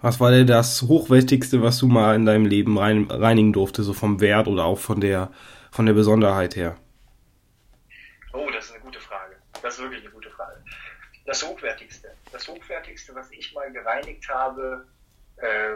[0.00, 3.92] Was war denn das Hochwertigste, was du mal in deinem Leben rein, reinigen durfte, so
[3.92, 5.32] vom Wert oder auch von der,
[5.72, 6.76] von der Besonderheit her?
[8.32, 9.36] Oh, das ist eine gute Frage.
[9.60, 10.62] Das ist wirklich eine gute Frage.
[11.26, 12.12] Das Hochwertigste.
[12.30, 14.86] Das Hochwertigste, was ich mal gereinigt habe,
[15.38, 15.74] äh,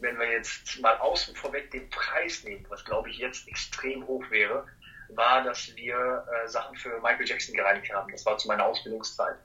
[0.00, 4.24] wenn wir jetzt mal außen vorweg den Preis nehmen, was glaube ich jetzt extrem hoch
[4.30, 4.66] wäre,
[5.10, 8.10] war, dass wir äh, Sachen für Michael Jackson gereinigt haben.
[8.10, 9.36] Das war zu meiner Ausbildungszeit.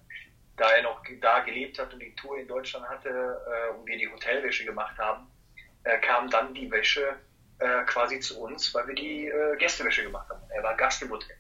[0.55, 3.97] Da er noch da gelebt hat und die Tour in Deutschland hatte äh, und wir
[3.97, 5.27] die Hotelwäsche gemacht haben,
[5.83, 7.15] äh, kam dann die Wäsche
[7.59, 10.41] äh, quasi zu uns, weil wir die äh, Gästewäsche gemacht haben.
[10.49, 11.35] Er war Gast im Hotel.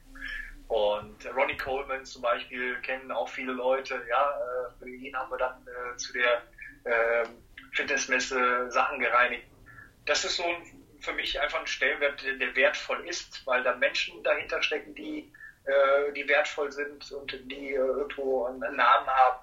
[0.67, 4.01] Und Ronnie Coleman zum Beispiel kennen auch viele Leute.
[4.09, 6.41] Ja, äh, für ihn haben wir dann äh, zu der
[6.85, 7.25] äh,
[7.73, 9.45] Fitnessmesse Sachen gereinigt.
[10.05, 10.63] Das ist so ein,
[10.99, 15.31] für mich einfach ein Stellenwert, der, wertvoll ist, weil da Menschen dahinter stecken, die,
[16.15, 19.39] die wertvoll sind und die äh, irgendwo einen Namen haben.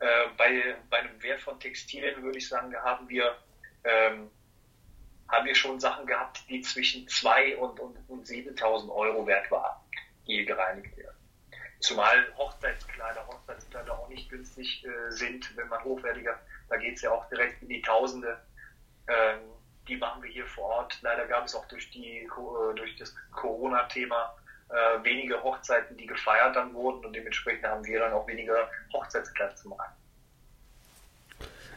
[0.00, 3.36] Äh, bei, bei einem Wert von Textilien würde ich sagen, haben wir,
[3.84, 4.30] ähm,
[5.28, 9.80] haben wir schon Sachen gehabt, die zwischen 2 und, und, und 7000 Euro wert waren,
[10.26, 11.16] die gereinigt werden.
[11.80, 17.12] Zumal Hochzeitskleider, Hochzeitskleider auch nicht günstig äh, sind, wenn man hochwertiger da geht es ja
[17.12, 18.40] auch direkt in die Tausende.
[19.08, 19.40] Ähm,
[19.86, 20.98] die machen wir hier vor Ort.
[21.02, 24.34] Leider gab es auch durch, die, äh, durch das Corona-Thema
[24.70, 29.54] äh, wenige Hochzeiten, die gefeiert dann wurden und dementsprechend haben wir dann auch weniger Hochzeitskleider
[29.56, 29.92] zu machen.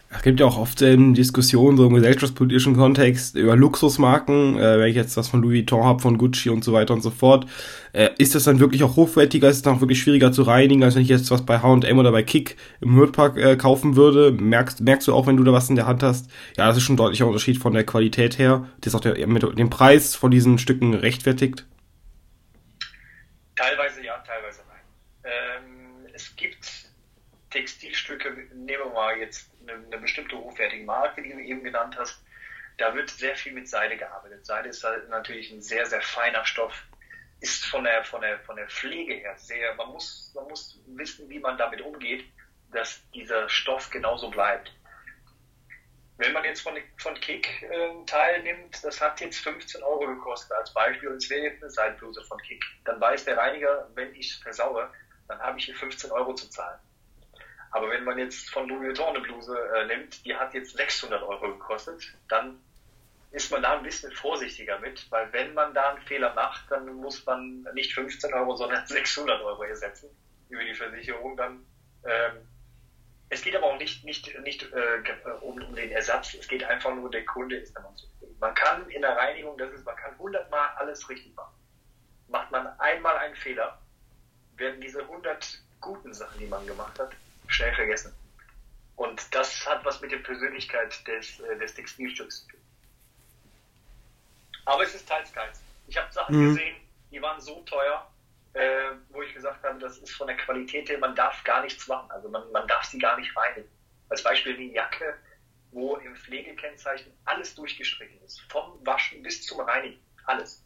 [0.09, 4.89] Es gibt ja auch oft ähm, Diskussionen so im gesellschaftspolitischen Kontext über Luxusmarken, äh, wenn
[4.89, 7.45] ich jetzt was von Louis Vuitton habe, von Gucci und so weiter und so fort.
[7.91, 9.49] Äh, ist das dann wirklich auch hochwertiger?
[9.49, 11.99] Ist es dann auch wirklich schwieriger zu reinigen, als wenn ich jetzt was bei H&M
[11.99, 14.31] oder bei Kick im Hürtpark äh, kaufen würde?
[14.31, 16.31] Merkst, merkst du auch, wenn du da was in der Hand hast?
[16.55, 18.65] Ja, das ist schon ein deutlicher Unterschied von der Qualität her.
[18.79, 21.65] Das auch der, mit dem Preis von diesen Stücken rechtfertigt?
[23.57, 24.83] Teilweise ja, teilweise nein.
[25.23, 26.89] Ähm, es gibt
[27.49, 32.23] Textilstücke, nehmen wir mal jetzt eine, eine bestimmte hochwertige Marke, die du eben genannt hast.
[32.77, 34.45] Da wird sehr viel mit Seide gearbeitet.
[34.45, 36.83] Seide ist halt natürlich ein sehr, sehr feiner Stoff,
[37.39, 41.27] ist von der, von der, von der Pflege her sehr, man muss, man muss wissen,
[41.29, 42.25] wie man damit umgeht,
[42.71, 44.71] dass dieser Stoff genauso bleibt.
[46.17, 50.73] Wenn man jetzt von, von Kick äh, teilnimmt, das hat jetzt 15 Euro gekostet als
[50.73, 54.35] Beispiel und es wäre jetzt eine Seitenbluse von Kick, dann weiß der Reiniger, wenn ich
[54.41, 54.89] versaue,
[55.27, 56.79] dann habe ich hier 15 Euro zu zahlen.
[57.71, 61.21] Aber wenn man jetzt von Louis Vuitton eine Bluse äh, nimmt, die hat jetzt 600
[61.21, 62.59] Euro gekostet, dann
[63.31, 66.87] ist man da ein bisschen vorsichtiger mit, weil wenn man da einen Fehler macht, dann
[66.95, 70.09] muss man nicht 15 Euro, sondern 600 Euro ersetzen
[70.49, 71.65] über die Versicherung dann.
[72.05, 72.47] Ähm,
[73.29, 76.93] es geht aber auch nicht, nicht, nicht äh, um, um den Ersatz, es geht einfach
[76.95, 78.37] nur, der Kunde ist dann zufrieden.
[78.39, 81.53] Man kann in der Reinigung, das ist, man kann 100 Mal alles richtig machen.
[82.29, 83.79] Macht man einmal einen Fehler,
[84.55, 87.11] werden diese 100 guten Sachen, die man gemacht hat,
[87.47, 88.13] schnell vergessen.
[88.95, 92.59] Und das hat was mit der Persönlichkeit des, äh, des Textilstücks zu tun.
[94.65, 95.61] Aber es ist teils, teils.
[95.87, 96.55] Ich habe Sachen mhm.
[96.55, 96.75] gesehen,
[97.11, 98.09] die waren so teuer,
[98.57, 101.87] äh, wo ich gesagt habe, das ist von der Qualität her, man darf gar nichts
[101.87, 102.09] machen.
[102.09, 103.69] Also man, man darf sie gar nicht reinigen.
[104.09, 105.17] Als Beispiel die Jacke,
[105.71, 108.41] wo im Pflegekennzeichen alles durchgestrichen ist.
[108.49, 109.99] Vom Waschen bis zum Reinigen.
[110.25, 110.65] Alles.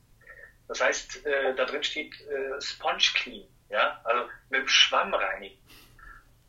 [0.67, 3.47] Das heißt, äh, da drin steht äh, Sponge Clean.
[3.69, 3.99] Ja?
[4.05, 5.57] Also mit dem Schwamm reinigen.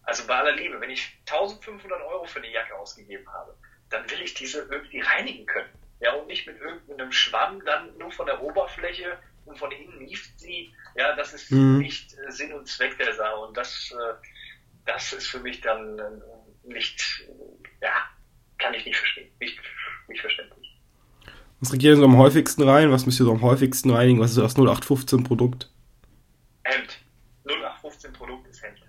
[0.05, 3.57] Also bei aller Liebe, wenn ich 1500 Euro für eine Jacke ausgegeben habe,
[3.91, 5.71] dann will ich diese irgendwie reinigen können.
[6.01, 10.39] Ja, und nicht mit irgendeinem Schwamm dann nur von der Oberfläche und von innen lieft
[10.39, 10.75] sie.
[10.97, 11.79] Ja, das ist mhm.
[11.79, 13.37] nicht äh, Sinn und Zweck der Sache.
[13.37, 14.15] Und das, äh,
[14.87, 16.11] das ist für mich dann äh,
[16.65, 17.25] nicht,
[17.81, 18.09] ja,
[18.59, 19.31] kann ich nicht verstehen.
[19.41, 19.59] Nicht,
[20.09, 20.81] nicht verständlich.
[21.61, 22.91] Was regiert so am häufigsten rein?
[22.91, 24.21] Was müsst ihr so am häufigsten reinigen?
[24.21, 25.71] Was ist das 0815 Produkt?
[26.65, 26.99] Hemd.
[27.47, 28.81] 0815 Produkt ist Hemd.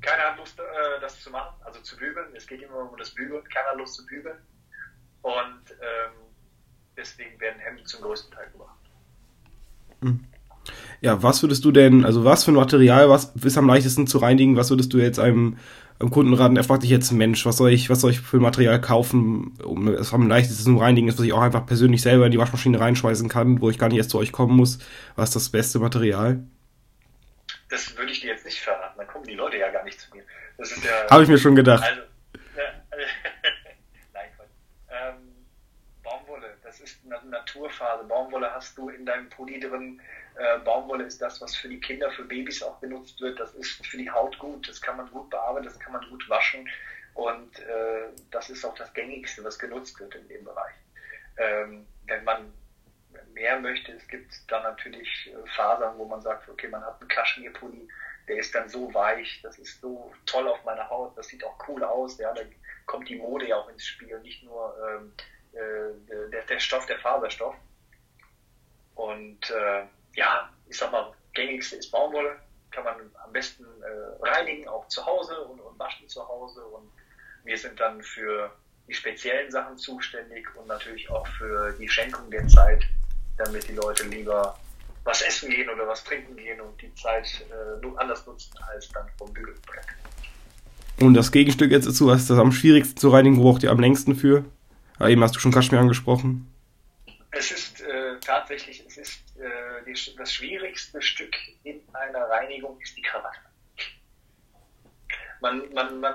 [0.00, 0.58] Keiner hat Lust,
[1.00, 2.28] das zu machen, also zu bügeln.
[2.34, 3.42] Es geht immer um das Bügeln.
[3.48, 4.38] Keiner hat Lust zu bügeln.
[5.22, 6.12] Und ähm,
[6.96, 8.87] deswegen werden Hemden zum größten Teil gemacht.
[11.00, 14.18] Ja, was würdest du denn, also was für ein Material, was ist am leichtesten zu
[14.18, 14.56] reinigen?
[14.56, 15.56] Was würdest du jetzt einem,
[16.00, 16.56] einem Kunden raten?
[16.56, 19.56] Er fragt dich jetzt, Mensch, was soll ich, was soll ich für ein Material kaufen,
[19.62, 22.38] um es am leichtesten zu reinigen ist, was ich auch einfach persönlich selber in die
[22.38, 24.80] Waschmaschine reinschmeißen kann, wo ich gar nicht erst zu euch kommen muss?
[25.14, 26.42] Was ist das beste Material?
[27.70, 30.14] Das würde ich dir jetzt nicht verraten, dann kommen die Leute ja gar nicht zu
[30.16, 30.24] mir.
[30.56, 30.90] Das ist ja.
[31.10, 31.84] Habe ich mir schon gedacht.
[31.84, 32.02] Also,
[34.14, 34.30] nein,
[34.90, 35.14] ähm,
[36.02, 38.04] Baumwolle, das ist eine Naturphase.
[38.04, 40.00] Baumwolle hast du in deinem Pulli drin.
[40.36, 43.38] Äh, Baumwolle ist das, was für die Kinder, für Babys auch benutzt wird.
[43.40, 46.28] Das ist für die Haut gut, das kann man gut bearbeiten, das kann man gut
[46.28, 46.68] waschen.
[47.14, 50.74] Und äh, das ist auch das Gängigste, was genutzt wird in dem Bereich.
[51.36, 52.52] Ähm, wenn man
[53.32, 53.92] mehr möchte.
[53.92, 57.88] Es gibt dann natürlich äh, Fasern, wo man sagt, okay, man hat einen Kaschmirpulli,
[58.26, 61.56] der ist dann so weich, das ist so toll auf meiner Haut, das sieht auch
[61.68, 62.42] cool aus, ja, da
[62.86, 65.12] kommt die Mode ja auch ins Spiel, nicht nur ähm,
[65.52, 67.54] äh, der, der Stoff, der Faserstoff.
[68.94, 69.84] Und äh,
[70.14, 72.36] ja, ich sag mal, gängigste ist Baumwolle,
[72.70, 76.64] kann man am besten äh, reinigen, auch zu Hause und, und waschen zu Hause.
[76.64, 76.90] Und
[77.44, 78.52] wir sind dann für
[78.88, 82.82] die speziellen Sachen zuständig und natürlich auch für die Schenkung der Zeit,
[83.36, 84.58] damit die Leute lieber
[85.04, 89.06] was essen gehen oder was trinken gehen und die Zeit äh, anders nutzen als dann
[89.16, 89.86] vom Bügelbrett.
[91.00, 93.80] Und das Gegenstück jetzt dazu, was ist das am schwierigsten zu reinigen, braucht ihr am
[93.80, 94.44] längsten für?
[94.98, 96.52] Aber eben hast du schon Kaschmir angesprochen.
[97.30, 102.96] Es ist äh, tatsächlich, es ist äh, die, das schwierigste Stück in einer Reinigung ist
[102.96, 103.38] die Krawatte.
[105.40, 106.14] Man, man, man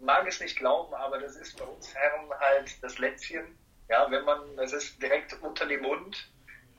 [0.00, 3.44] mag es nicht glauben, aber das ist bei uns Herren halt das Lätzchen.
[3.88, 6.28] Ja, wenn man, das ist direkt unter dem Mund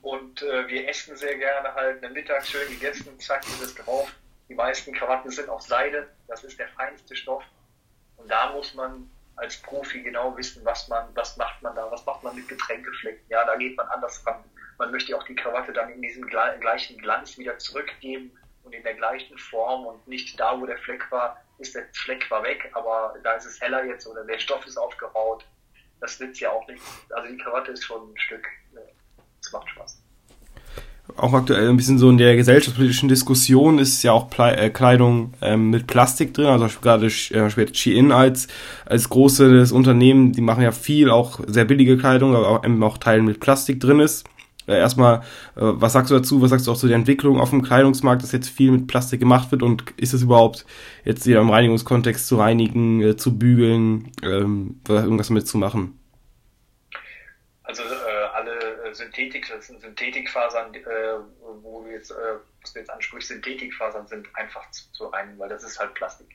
[0.02, 4.10] und äh, wir essen sehr gerne halt eine Mittag schön gegessen, zack, ist es drauf.
[4.48, 7.44] Die meisten Krawatten sind aus Seide, das ist der feinste Stoff.
[8.16, 9.10] Und da muss man
[9.42, 13.26] als Profi genau wissen, was man, was macht man da, was macht man mit Getränkeflecken.
[13.30, 14.44] Ja, da geht man anders ran.
[14.78, 18.32] Man möchte auch die Krawatte dann in diesem gleichen Glanz wieder zurückgeben
[18.64, 22.30] und in der gleichen Form und nicht da, wo der Fleck war, ist der Fleck
[22.30, 25.44] war weg, aber da ist es heller jetzt oder der Stoff ist aufgebaut.
[26.00, 26.82] Das nützt ja auch nicht.
[27.10, 28.48] Also die Krawatte ist schon ein Stück.
[29.42, 30.01] Es macht Spaß.
[31.18, 35.34] Auch aktuell ein bisschen so in der gesellschaftspolitischen Diskussion ist ja auch Ple äh, Kleidung
[35.42, 36.48] ähm, mit Plastik drin.
[36.48, 38.48] Also gerade äh, Shein als,
[38.86, 42.98] als großes Unternehmen, die machen ja viel, auch sehr billige Kleidung, aber auch, eben auch
[42.98, 44.26] Teilen mit Plastik drin ist.
[44.68, 45.18] Äh, erstmal,
[45.56, 46.42] äh, was sagst du dazu?
[46.42, 49.20] Was sagst du auch zu der Entwicklung auf dem Kleidungsmarkt, dass jetzt viel mit Plastik
[49.20, 50.66] gemacht wird und ist es überhaupt
[51.04, 55.98] jetzt wieder im Reinigungskontext zu reinigen, äh, zu bügeln, ähm, irgendwas damit zu machen?
[57.64, 57.84] Also
[58.92, 60.84] äh, Synthetik, das sind Synthetikfasern, äh,
[61.62, 65.50] wo du jetzt, äh, was du jetzt ansprichst, Synthetikfasern sind einfach zu, zu reinigen, weil
[65.50, 66.30] das ist halt Plastik.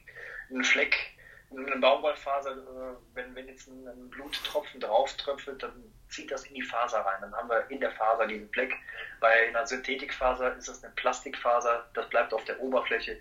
[0.50, 1.16] Ein Fleck
[1.50, 5.72] eine Baumwollfaser, äh, wenn, wenn jetzt ein, ein Bluttropfen drauf tröpfelt, dann
[6.08, 7.20] zieht das in die Faser rein.
[7.20, 8.74] Dann haben wir in der Faser diesen Fleck.
[9.20, 13.18] Bei einer Synthetikfaser ist es eine Plastikfaser, das bleibt auf der Oberfläche.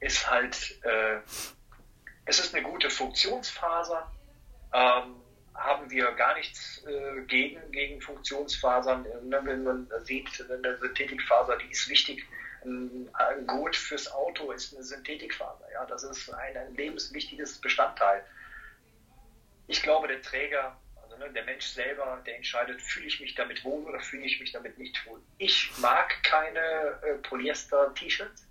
[0.00, 1.18] Ist halt, äh,
[2.26, 4.10] es ist eine gute Funktionsfaser.
[4.72, 5.16] Ähm,
[5.54, 9.06] haben wir gar nichts äh, gegen, gegen Funktionsfasern.
[9.24, 12.26] Ne, wenn man sieht, eine Synthetikfaser, die ist wichtig
[12.64, 15.70] ein Gut fürs Auto ist eine Synthetikfaser.
[15.72, 18.24] Ja, das ist ein, ein lebenswichtiges Bestandteil.
[19.66, 23.64] Ich glaube, der Träger, also ne, der Mensch selber, der entscheidet, fühle ich mich damit
[23.64, 25.20] wohl oder fühle ich mich damit nicht wohl.
[25.38, 28.46] Ich mag keine äh, Polyester-T-Shirts.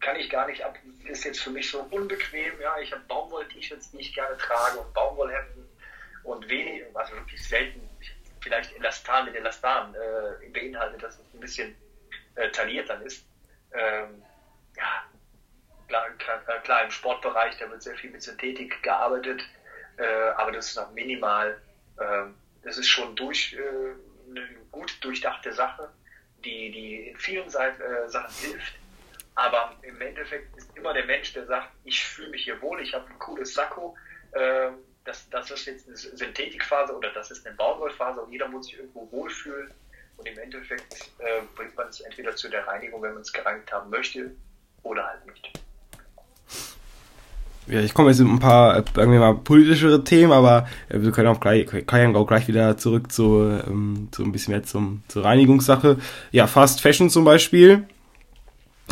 [0.00, 0.76] Kann ich gar nicht ab.
[1.04, 2.60] Ist jetzt für mich so unbequem.
[2.60, 5.61] Ja, ich habe Baumwoll-T-Shirts, die ich gerne trage und Baumwollhemden
[6.24, 7.88] und wenig, also wirklich selten,
[8.40, 11.76] vielleicht Elastan mit Elastan äh, beinhaltet, dass es ein bisschen
[12.34, 13.24] äh, tailliert dann ist
[13.74, 14.22] ähm,
[14.76, 15.04] ja,
[15.88, 16.10] klar,
[16.62, 19.42] klar, im Sportbereich, da wird sehr viel mit Synthetik gearbeitet,
[19.96, 20.04] äh,
[20.36, 21.60] aber das ist noch minimal.
[21.98, 22.24] Äh,
[22.62, 23.60] das ist schon durch, äh,
[24.30, 25.90] eine gut durchdachte Sache,
[26.44, 28.74] die, die in vielen Seite, äh, Sachen hilft.
[29.34, 32.92] Aber im Endeffekt ist immer der Mensch, der sagt, ich fühle mich hier wohl, ich
[32.94, 33.96] habe ein cooles Sakko,
[34.32, 34.68] äh,
[35.04, 38.78] das, das ist jetzt eine Synthetikphase oder das ist eine Baumwollphase und jeder muss sich
[38.78, 39.70] irgendwo wohlfühlen.
[40.16, 43.72] Und im Endeffekt äh, bringt man es entweder zu der Reinigung, wenn man es gereinigt
[43.72, 44.30] haben möchte,
[44.82, 45.50] oder halt nicht.
[47.68, 51.28] Ja, ich komme jetzt in ein paar irgendwie mal politischere Themen, aber äh, wir können
[51.28, 55.24] auch gleich, kann auch gleich wieder zurück zu, ähm, zu ein bisschen mehr zum, zur
[55.24, 55.98] Reinigungssache.
[56.32, 57.86] Ja, Fast Fashion zum Beispiel.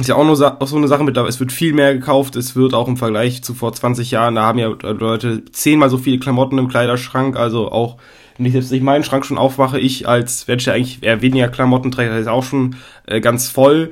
[0.00, 2.56] Ist ja auch, nur, auch so eine Sache mit, es wird viel mehr gekauft, es
[2.56, 6.18] wird auch im Vergleich zu vor 20 Jahren, da haben ja Leute zehnmal so viele
[6.18, 7.98] Klamotten im Kleiderschrank, also auch
[8.38, 11.48] wenn ich jetzt nicht meinen Schrank schon aufmache, ich als Mensch, der eigentlich eher weniger
[11.48, 13.90] Klamotten trägt, ist auch schon äh, ganz voll.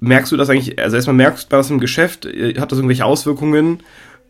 [0.00, 3.04] Merkst du das eigentlich, also erstmal merkst du das im Geschäft, äh, hat das irgendwelche
[3.04, 3.84] Auswirkungen?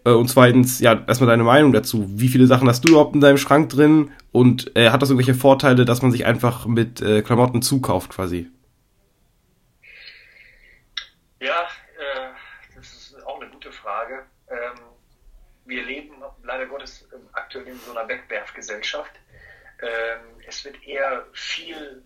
[0.04, 2.04] Äh, und zweitens, ja, erstmal deine Meinung dazu.
[2.10, 4.10] Wie viele Sachen hast du überhaupt in deinem Schrank drin?
[4.30, 8.48] Und äh, hat das irgendwelche Vorteile, dass man sich einfach mit Klamotten zukauft quasi?
[11.40, 11.62] Ja,
[11.98, 14.24] äh, das ist auch eine gute Frage.
[14.50, 14.80] Ähm,
[15.68, 19.12] wir leben leider Gottes aktuell in so einer Wegwerfgesellschaft.
[19.80, 22.02] Ähm, es wird eher viel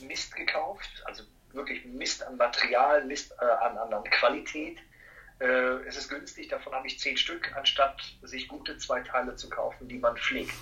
[0.00, 4.78] Mist gekauft, also wirklich Mist an Material, Mist äh, an, an, Qualität.
[5.40, 9.50] Äh, es ist günstig, davon habe ich zehn Stück, anstatt sich gute zwei Teile zu
[9.50, 10.54] kaufen, die man pflegt.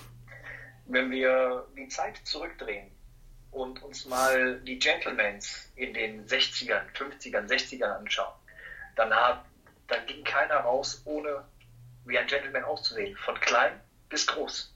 [0.87, 2.91] Wenn wir die Zeit zurückdrehen
[3.51, 8.33] und uns mal die Gentlemans in den 60ern, 50ern, 60ern anschauen,
[8.95, 9.45] dann, hat,
[9.87, 11.45] dann ging keiner raus, ohne
[12.05, 14.73] wie ein Gentleman auszusehen, von klein bis groß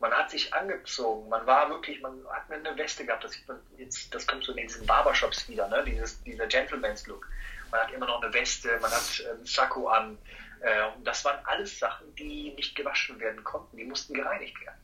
[0.00, 3.60] Man hat sich angezogen, man war wirklich, man hat eine Weste gehabt, das sieht man
[3.76, 5.84] jetzt, das kommt so in diesen Barbershops wieder, ne?
[5.84, 7.28] Dieses, dieser Gentleman's Look.
[7.70, 10.18] Man hat immer noch eine Weste, man hat einen Sakko an.
[10.60, 14.78] Äh, und das waren alles Sachen, die nicht gewaschen werden konnten, die mussten gereinigt werden.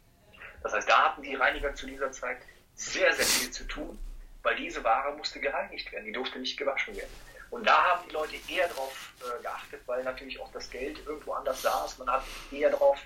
[0.62, 2.38] Das heißt, da hatten die Reiniger zu dieser Zeit
[2.74, 3.98] sehr, sehr viel zu tun,
[4.42, 7.10] weil diese Ware musste gereinigt werden, die durfte nicht gewaschen werden.
[7.50, 11.32] Und da haben die Leute eher darauf äh, geachtet, weil natürlich auch das Geld irgendwo
[11.32, 11.98] anders saß.
[11.98, 12.98] Man hat eher darauf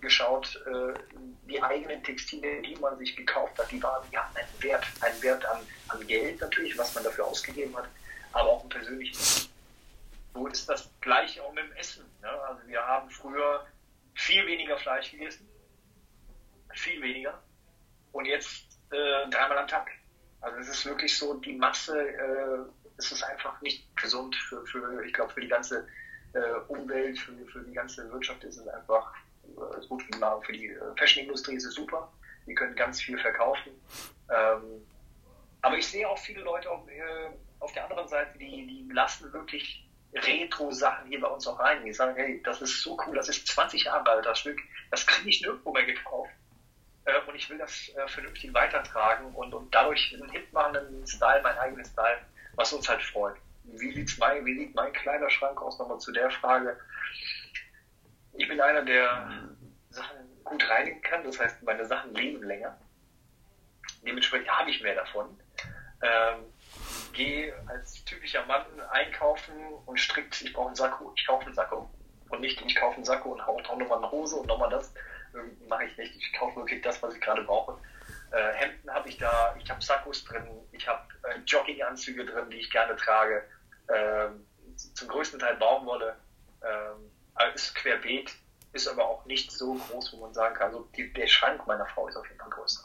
[0.00, 0.94] geschaut, äh,
[1.48, 5.22] die eigenen Textilien, die man sich gekauft hat, die waren, die hatten einen Wert, einen
[5.22, 7.88] Wert an, an Geld natürlich, was man dafür ausgegeben hat,
[8.32, 9.48] aber auch einen persönlichen.
[10.32, 12.04] So ist das gleiche auch mit dem Essen.
[12.22, 12.28] Ne?
[12.28, 13.66] Also wir haben früher
[14.14, 15.48] viel weniger Fleisch gegessen,
[16.72, 17.38] viel weniger,
[18.12, 19.90] und jetzt äh, dreimal am Tag.
[20.40, 25.04] Also es ist wirklich so, die Masse, äh, es ist einfach nicht gesund für, für
[25.04, 25.86] ich glaube, für die ganze
[26.34, 29.12] äh, Umwelt, für, für die ganze Wirtschaft ist es einfach
[29.44, 32.12] äh, gut für die, für die äh, Fashion-Industrie ist es super.
[32.46, 33.72] Die können ganz viel verkaufen.
[34.30, 34.86] Ähm,
[35.62, 39.32] aber ich sehe auch viele Leute auf, äh, auf der anderen Seite, die, die lassen
[39.32, 41.84] wirklich Retro-Sachen hier bei uns auch rein.
[41.84, 44.58] Die sagen, hey, das ist so cool, das ist 20 Jahre alt, das Stück,
[44.90, 46.30] das kriege ich nirgendwo mehr gekauft.
[47.04, 51.06] Äh, und ich will das äh, vernünftig weitertragen und, und dadurch einen Hit machen, einen
[51.06, 52.20] Style, meinen eigenen Style,
[52.60, 53.36] was uns halt freut.
[53.64, 55.78] Wie, sieht's mein, wie sieht mein kleiner Schrank aus?
[55.78, 56.78] Nochmal zu der Frage.
[58.34, 59.48] Ich bin einer, der
[59.88, 62.78] Sachen gut reinigen kann, das heißt, meine Sachen leben länger.
[64.06, 65.40] Dementsprechend habe ich mehr davon.
[66.02, 66.44] Ähm,
[67.14, 69.54] gehe als typischer Mann einkaufen
[69.86, 71.88] und strikt, ich brauche einen Sakko, ich kaufe einen Sakko.
[72.28, 74.92] Und nicht, ich kaufe einen Sakko und hau nochmal eine Hose und nochmal das.
[75.68, 76.14] Mache ich nicht.
[76.16, 77.78] Ich kaufe wirklich das, was ich gerade brauche.
[78.30, 82.58] Äh, Hemden habe ich da, ich habe Sakkos drin, ich habe äh, Jogginganzüge drin, die
[82.58, 83.42] ich gerne trage.
[83.88, 86.16] Ähm, zum größten Teil Baumwolle.
[86.62, 87.10] Ähm,
[87.54, 88.32] ist querbeet,
[88.72, 90.68] ist aber auch nicht so groß, wo man sagen kann.
[90.68, 92.84] Also die, der Schrank meiner Frau ist auf jeden Fall größer.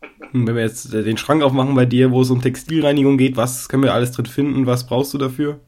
[0.32, 3.68] Wenn wir jetzt äh, den Schrank aufmachen bei dir, wo es um Textilreinigung geht, was
[3.68, 4.66] können wir alles drin finden?
[4.66, 5.60] Was brauchst du dafür?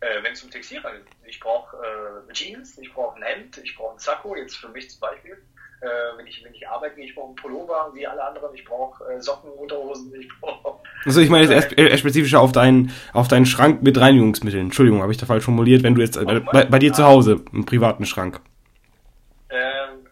[0.00, 3.76] Äh, Wenn es um Textilreinigung geht, ich brauche äh, Jeans, ich brauche ein Hemd, ich
[3.76, 5.42] brauche ein Sakko, jetzt für mich zum Beispiel.
[5.84, 9.04] Äh, wenn, ich, wenn ich arbeite, ich brauche einen Pullover, wie alle anderen, ich brauche
[9.04, 10.80] äh, Socken, Unterhosen, ich brauche...
[11.04, 14.66] Also ich meine jetzt erst, spezifischer auf deinen, auf deinen Schrank mit Reinigungsmitteln.
[14.66, 17.42] Entschuldigung, habe ich da falsch formuliert, wenn du jetzt bei, bei, bei dir zu Hause
[17.52, 18.40] einen privaten Schrank.
[19.50, 20.06] Ähm,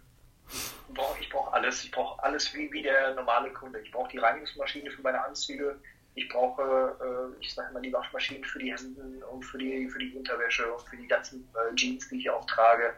[0.92, 1.84] brauch, ich brauche alles.
[1.84, 3.80] Ich brauche alles wie, wie der normale Kunde.
[3.80, 5.76] Ich brauche die Reinigungsmaschine für meine Anzüge.
[6.14, 6.62] Ich brauche,
[7.00, 10.70] äh, ich sage mal, die Waschmaschine für die Hemden und für die, für die Unterwäsche
[10.70, 12.92] und für die ganzen äh, Jeans, die ich auch trage.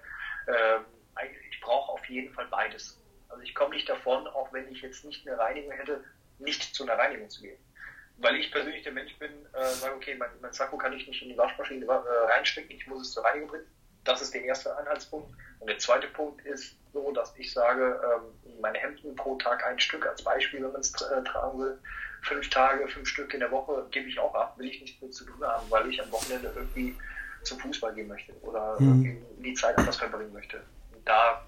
[0.49, 0.85] Ähm,
[2.05, 3.01] auf jeden Fall beides.
[3.29, 6.05] Also ich komme nicht davon, auch wenn ich jetzt nicht eine Reinigung hätte,
[6.39, 7.59] nicht zu einer Reinigung zu gehen.
[8.19, 11.23] Weil ich persönlich der Mensch bin, äh, sage, okay, mein, mein Sakko kann ich nicht
[11.23, 13.67] in die Waschmaschine äh, reinstecken, ich muss es zur Reinigung bringen.
[14.05, 15.35] Das ist der erste Anhaltspunkt.
[15.59, 19.81] Und der zweite Punkt ist so, dass ich sage, ähm, meine Hemden pro Tag ein
[19.81, 21.79] Stück als Beispiel, wenn man es äh, tragen will.
[22.23, 25.15] Fünf Tage, fünf Stück in der Woche gebe ich auch ab, will ich nichts mit
[25.15, 26.95] zu tun haben, weil ich am Wochenende irgendwie
[27.43, 29.23] zum Fußball gehen möchte oder mhm.
[29.39, 30.63] die Zeit anders verbringen möchte.
[30.95, 31.45] Und da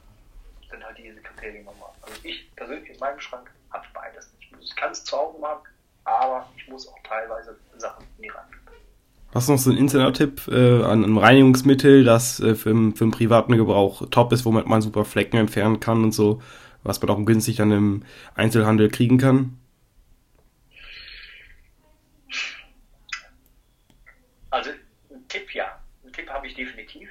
[0.71, 1.91] sind halt diese Kriterien nochmal.
[2.03, 4.53] Also ich persönlich in meinem Schrank habe beides nicht.
[4.61, 5.63] Ich kann es zu Hause machen,
[6.05, 8.61] aber ich muss auch teilweise Sachen in die Reinigung.
[9.35, 13.11] Hast du noch so einen Internet-Tipp äh, an einem Reinigungsmittel, das äh, für, für den
[13.11, 16.41] privaten Gebrauch top ist, womit man super Flecken entfernen kann und so,
[16.85, 18.03] was man auch günstig dann im
[18.35, 19.59] Einzelhandel kriegen kann?
[24.51, 24.71] Also
[25.11, 25.81] ein Tipp ja.
[26.05, 27.11] Ein Tipp habe ich definitiv.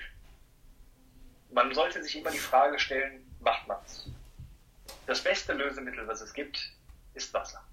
[1.53, 4.09] Man sollte sich immer die Frage stellen, macht man es?
[5.05, 6.71] Das beste Lösemittel, was es gibt,
[7.13, 7.63] ist Wasser.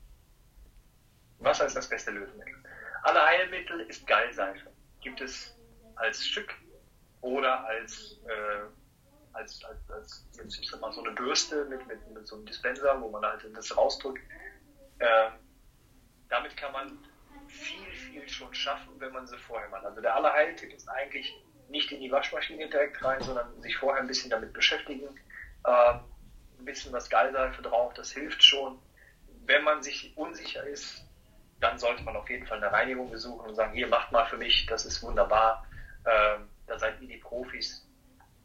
[1.38, 2.54] Wasser ist das beste Lösemittel.
[3.02, 4.70] Alle Heilmittel ist Gallseife.
[5.00, 5.56] Gibt es
[5.96, 6.54] als Stück
[7.22, 8.66] oder als, äh,
[9.32, 12.46] als, als, als jetzt, ich sag mal, so eine Bürste mit, mit, mit so einem
[12.46, 14.22] Dispenser, wo man halt das rausdrückt.
[14.98, 15.30] Äh,
[16.28, 16.98] damit kann man
[17.48, 19.84] viel, viel schon schaffen, wenn man sie vorher macht.
[19.84, 21.34] Also der Allerheiltipp ist eigentlich
[21.68, 25.08] nicht in die Waschmaschine direkt rein, sondern sich vorher ein bisschen damit beschäftigen.
[25.64, 25.94] Äh,
[26.58, 28.78] ein bisschen was Gallseife drauf, das hilft schon.
[29.46, 31.04] Wenn man sich unsicher ist,
[31.60, 34.36] dann sollte man auf jeden Fall eine Reinigung besuchen und sagen, hier macht mal für
[34.36, 35.66] mich, das ist wunderbar,
[36.04, 37.86] ähm, da seid ihr die Profis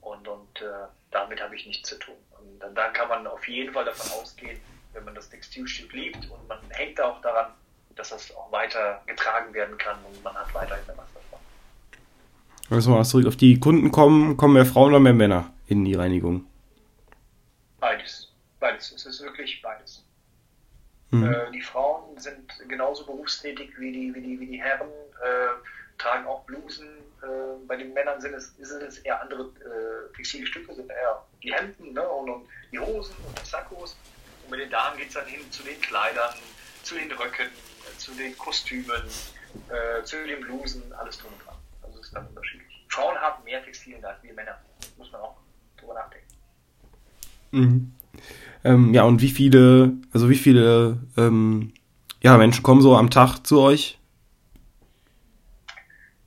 [0.01, 2.15] und, und äh, damit habe ich nichts zu tun.
[2.39, 4.59] Und dann, dann, kann man auf jeden Fall davon ausgehen,
[4.93, 7.51] wenn man das Textilstück liebt und man hängt auch daran,
[7.95, 11.39] dass das auch weiter getragen werden kann und man hat weiterhin was davon.
[12.69, 15.95] Also mal zurück auf die Kunden kommen, kommen mehr Frauen oder mehr Männer in die
[15.95, 16.45] Reinigung?
[18.77, 18.91] Beides.
[18.91, 20.03] Es ist wirklich beides.
[21.09, 21.33] Mhm.
[21.33, 24.89] Äh, die Frauen sind genauso berufstätig wie die, wie die, wie die Herren.
[25.23, 26.87] Äh, tragen auch Blusen.
[27.23, 31.23] Äh, bei den Männern sind es, sind es eher andere äh, textile Stücke, sind eher
[31.41, 32.07] die Hemden ne?
[32.07, 33.97] und, und die Hosen und die Sakkos.
[34.43, 36.35] Und bei den Damen geht es dann hin zu den Kleidern,
[36.83, 37.49] zu den Röcken,
[37.97, 39.01] zu den Kostümen,
[39.69, 41.55] äh, zu den Blusen, alles drum und dran.
[41.81, 42.85] Also ist dann unterschiedlich.
[42.89, 44.59] Frauen haben mehr Textilien als wir Männer.
[44.97, 45.37] Muss man auch
[45.77, 46.27] drüber nachdenken.
[47.51, 47.96] Mhm.
[48.67, 51.73] Ähm, ja, und wie viele, also wie viele ähm,
[52.21, 53.97] ja, Menschen kommen so am Tag zu euch?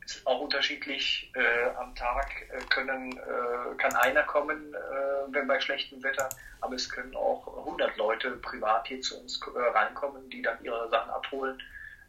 [0.06, 1.30] Ist auch unterschiedlich.
[1.34, 6.30] Äh, am Tag äh, können, äh, kann einer kommen, äh, wenn bei schlechtem Wetter,
[6.62, 10.88] aber es können auch 100 Leute privat hier zu uns äh, reinkommen, die dann ihre
[10.88, 11.62] Sachen abholen.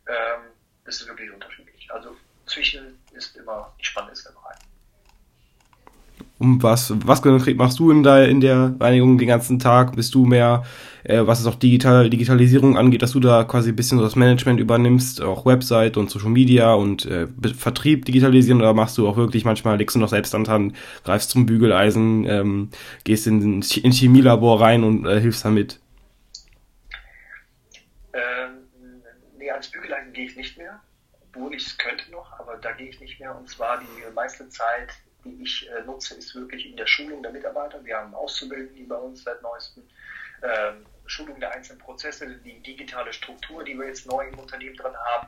[0.07, 0.43] Ähm,
[0.85, 1.91] das ist wirklich unterschiedlich.
[1.91, 2.15] Also
[2.45, 4.70] zwischen ist immer die Spanne ist immer rein.
[6.37, 9.95] Um was, was konkret machst du in der, in der Reinigung den ganzen Tag?
[9.95, 10.63] Bist du mehr,
[11.03, 14.15] äh, was es auch digital, Digitalisierung angeht, dass du da quasi ein bisschen so das
[14.15, 19.17] Management übernimmst, auch Website und Social Media und äh, Vertrieb digitalisieren oder machst du auch
[19.17, 22.69] wirklich manchmal, legst du noch selbst an Hand, greifst zum Bügeleisen, ähm,
[23.03, 25.79] gehst in, in Chemielabor rein und äh, hilfst damit?
[28.13, 28.63] Ähm,
[29.37, 30.81] nee, ans Bügeleisen gehe ich nicht mehr,
[31.21, 34.49] obwohl ich es könnte noch, aber da gehe ich nicht mehr und zwar die meiste
[34.49, 34.89] Zeit
[35.23, 37.83] die ich äh, nutze, ist wirklich in der Schulung der Mitarbeiter.
[37.83, 39.83] Wir haben Auszubildende, die bei uns seit neuestem
[40.43, 44.95] ähm, Schulung der einzelnen Prozesse, die digitale Struktur, die wir jetzt neu im Unternehmen drin
[44.95, 45.27] haben.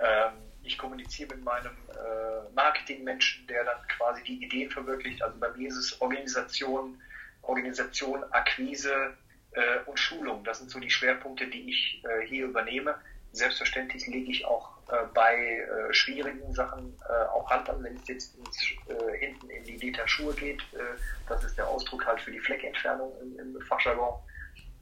[0.00, 5.22] Ähm, ich kommuniziere mit meinem äh, Marketingmenschen, der dann quasi die Ideen verwirklicht.
[5.22, 7.00] Also bei mir ist es Organisation,
[7.42, 9.14] Organisation, Akquise
[9.52, 10.42] äh, und Schulung.
[10.44, 12.96] Das sind so die Schwerpunkte, die ich äh, hier übernehme.
[13.32, 18.06] Selbstverständlich lege ich auch äh, bei äh, schwierigen Sachen äh, auch Hand an, wenn es
[18.06, 18.58] jetzt ins,
[18.88, 20.60] äh, hinten in die Detail-Schuhe geht.
[20.74, 24.14] Äh, das ist der Ausdruck halt für die Fleckentfernung im, im Fachjargon.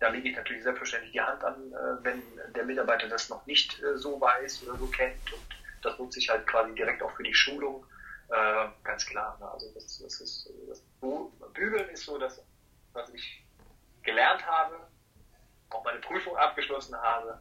[0.01, 2.23] Da lege ich natürlich selbstverständlich die Hand an, äh, wenn
[2.55, 5.33] der Mitarbeiter das noch nicht so weiß oder so kennt.
[5.33, 5.43] Und
[5.83, 7.87] das nutze ich halt quasi direkt auch für die Schulung.
[8.83, 9.37] ganz klar.
[9.41, 9.51] Ne?
[9.51, 10.83] Also das, das ist das
[11.53, 12.43] Bügeln ist so das,
[12.93, 13.45] was ich
[14.03, 14.81] gelernt habe,
[15.71, 17.39] auch meine Prüfung abgeschlossen habe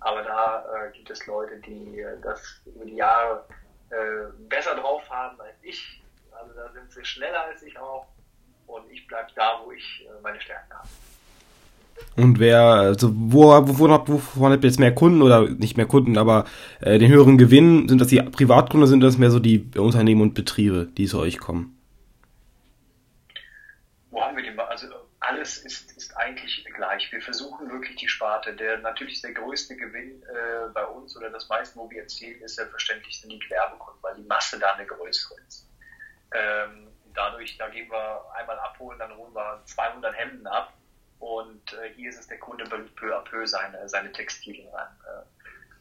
[0.00, 3.44] aber da äh, gibt es Leute, die äh, das über die Jahre
[3.90, 6.02] äh, besser drauf haben als ich.
[6.32, 8.06] Also da sind sie schneller als ich auch.
[8.66, 10.88] Und ich bleibe da, wo ich äh, meine Stärken habe.
[12.16, 16.18] Und wer, also wo, wovon, wovon habt ihr jetzt mehr Kunden oder nicht mehr Kunden,
[16.18, 16.44] aber
[16.80, 20.34] äh, den höheren Gewinn, sind das die Privatkunden, sind das mehr so die Unternehmen und
[20.34, 21.76] Betriebe, die zu euch kommen?
[24.10, 24.58] Wo haben wir den?
[24.58, 24.86] Also
[25.20, 27.10] alles ist eigentlich gleich.
[27.12, 28.54] Wir versuchen wirklich die Sparte.
[28.54, 32.56] Der natürlich der größte Gewinn äh, bei uns oder das meiste, wo wir erzielen, ist
[32.56, 35.68] selbstverständlich sind die Gewerbekunden, weil die Masse da eine größere ist.
[36.32, 40.72] Ähm, dadurch, da gehen wir einmal abholen, dann holen wir 200 Hemden ab
[41.18, 44.96] und äh, hier ist es der Kunde peu à peu seine, seine Textilien ran.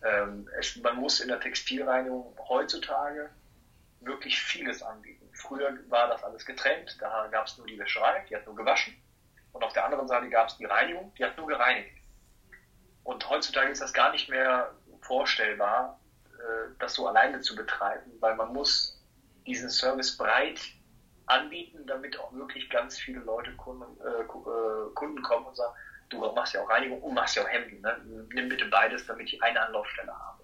[0.04, 0.50] Äh, ähm,
[0.82, 3.30] man muss in der Textilreinigung heutzutage
[4.02, 5.30] wirklich vieles anbieten.
[5.34, 8.96] Früher war das alles getrennt, da gab es nur die Wäscherei, die hat nur gewaschen
[9.54, 11.98] und auf der anderen Seite gab es die Reinigung, die hat nur gereinigt.
[13.04, 18.36] Und heutzutage ist das gar nicht mehr vorstellbar, äh, das so alleine zu betreiben, weil
[18.36, 19.00] man muss
[19.46, 20.60] diesen Service breit
[21.28, 25.74] anbieten, damit auch wirklich ganz viele Leute, Kunden, äh, äh, Kunden kommen und sagen,
[26.10, 27.82] du machst ja auch Reinigung und machst ja auch Hemden.
[27.82, 28.28] Ne?
[28.34, 30.44] Nimm bitte beides, damit ich eine Anlaufstelle habe.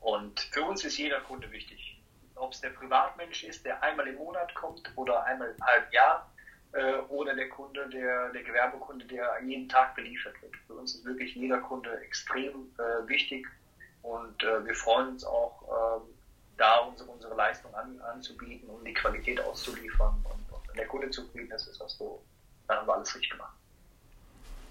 [0.00, 2.02] Und für uns ist jeder Kunde wichtig.
[2.34, 6.30] Ob es der Privatmensch ist, der einmal im Monat kommt oder einmal im halben Jahr,
[6.74, 10.54] äh, oder der Kunde, der, der Gewerbekunde, der jeden Tag beliefert wird.
[10.66, 13.46] Für uns ist wirklich jeder Kunde extrem äh, wichtig
[14.02, 16.02] und äh, wir freuen uns auch, ähm,
[16.56, 20.14] da unsere, unsere Leistung an, anzubieten, um die Qualität auszuliefern.
[20.24, 22.22] Und, und wenn der Kunde zufrieden ist, ist das so,
[22.68, 23.54] dann haben wir alles richtig gemacht.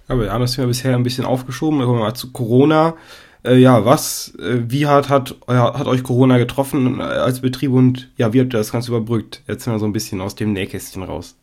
[0.08, 1.80] Aber wir haben das Thema bisher ein bisschen aufgeschoben.
[1.80, 2.96] Kommen wir mal zu Corona.
[3.44, 8.32] Äh, ja, was, äh, wie hart hat, hat euch Corona getroffen als Betrieb und ja,
[8.34, 9.42] wie habt ihr das Ganze überbrückt?
[9.48, 11.36] Jetzt sind wir so ein bisschen aus dem Nähkästchen raus.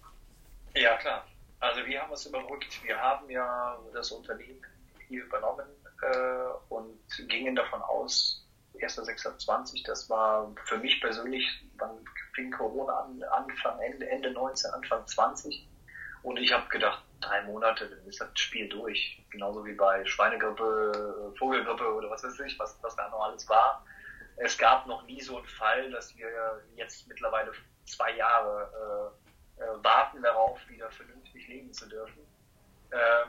[0.75, 1.27] Ja, klar.
[1.59, 2.83] Also wir haben es überbrückt.
[2.85, 4.65] Wir haben ja das Unternehmen
[5.09, 5.67] hier übernommen
[6.03, 6.99] äh, und
[7.29, 8.47] gingen davon aus,
[8.79, 11.45] 1.6.20, das war für mich persönlich,
[11.77, 12.05] wann
[12.35, 15.69] fing Corona an, Anfang, Ende, Ende 19, Anfang 20.
[16.23, 19.23] Und ich habe gedacht, drei Monate, dann ist das Spiel durch.
[19.31, 23.85] Genauso wie bei Schweinegrippe, Vogelgrippe oder was weiß ich, was, was da noch alles war.
[24.37, 26.29] Es gab noch nie so einen Fall, dass wir
[26.77, 27.53] jetzt mittlerweile
[27.85, 29.13] zwei Jahre
[29.61, 32.21] äh, warten darauf, wieder vernünftig leben zu dürfen.
[32.93, 33.29] Ähm,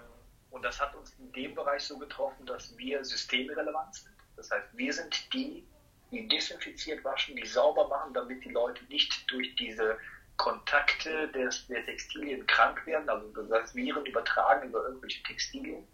[0.49, 4.15] und das hat uns in dem Bereich so getroffen, dass wir systemrelevant sind.
[4.35, 5.65] Das heißt, wir sind die,
[6.11, 9.97] die desinfiziert waschen, die sauber machen, damit die Leute nicht durch diese
[10.37, 15.87] Kontakte des, der Textilien krank werden, also das heißt Viren übertragen über irgendwelche Textilien.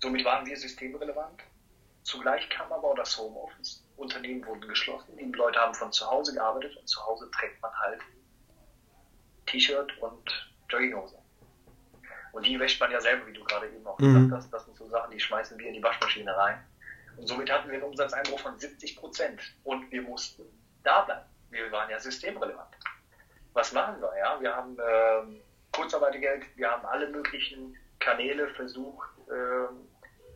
[0.00, 1.42] Somit waren wir systemrelevant.
[2.04, 3.84] Zugleich kam aber auch das Homeoffice.
[3.96, 7.76] Unternehmen wurden geschlossen, die Leute haben von zu Hause gearbeitet und zu Hause trägt man
[7.80, 8.00] halt
[9.48, 11.18] T-Shirt und Jogginghose.
[12.32, 14.14] Und die wäscht man ja selber, wie du gerade eben auch mhm.
[14.14, 14.52] gesagt hast.
[14.52, 16.58] Das sind so Sachen, die schmeißen wir in die Waschmaschine rein.
[17.16, 19.40] Und somit hatten wir einen Umsatzeinbruch von 70 Prozent.
[19.64, 20.44] Und wir mussten
[20.84, 21.24] da bleiben.
[21.50, 22.76] Wir waren ja systemrelevant.
[23.54, 24.12] Was machen wir?
[24.18, 25.40] Ja, wir haben ähm,
[25.72, 29.88] Kurzarbeitergeld, wir haben alle möglichen Kanäle versucht, ähm,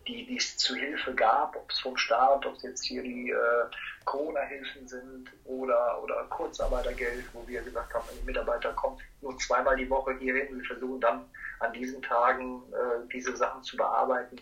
[0.08, 3.64] die es zu Hilfe gab, ob es vom Staat, ob es jetzt hier die äh,
[4.05, 9.88] Corona-Hilfen sind oder, oder Kurzarbeitergeld, wo wir gesagt haben, ein Mitarbeiter kommt nur zweimal die
[9.88, 10.59] Woche hierhin.
[10.59, 11.24] Wir versuchen dann
[11.61, 14.40] an diesen Tagen äh, diese Sachen zu bearbeiten.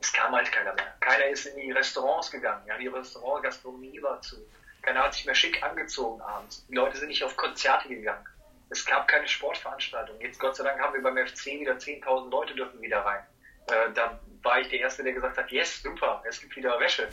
[0.00, 0.94] Es kam halt keiner mehr.
[1.00, 2.62] Keiner ist in die Restaurants gegangen.
[2.66, 4.36] Ja, die Restaurant-Gastronomie war zu.
[4.82, 6.66] Keiner hat sich mehr schick angezogen abends.
[6.66, 8.26] Die Leute sind nicht auf Konzerte gegangen.
[8.68, 10.20] Es gab keine Sportveranstaltung.
[10.20, 13.22] Jetzt Gott sei Dank haben wir beim FC wieder 10.000 Leute dürfen wieder rein.
[13.68, 17.08] Äh, da war ich der Erste, der gesagt hat, yes, super, es gibt wieder Wäsche.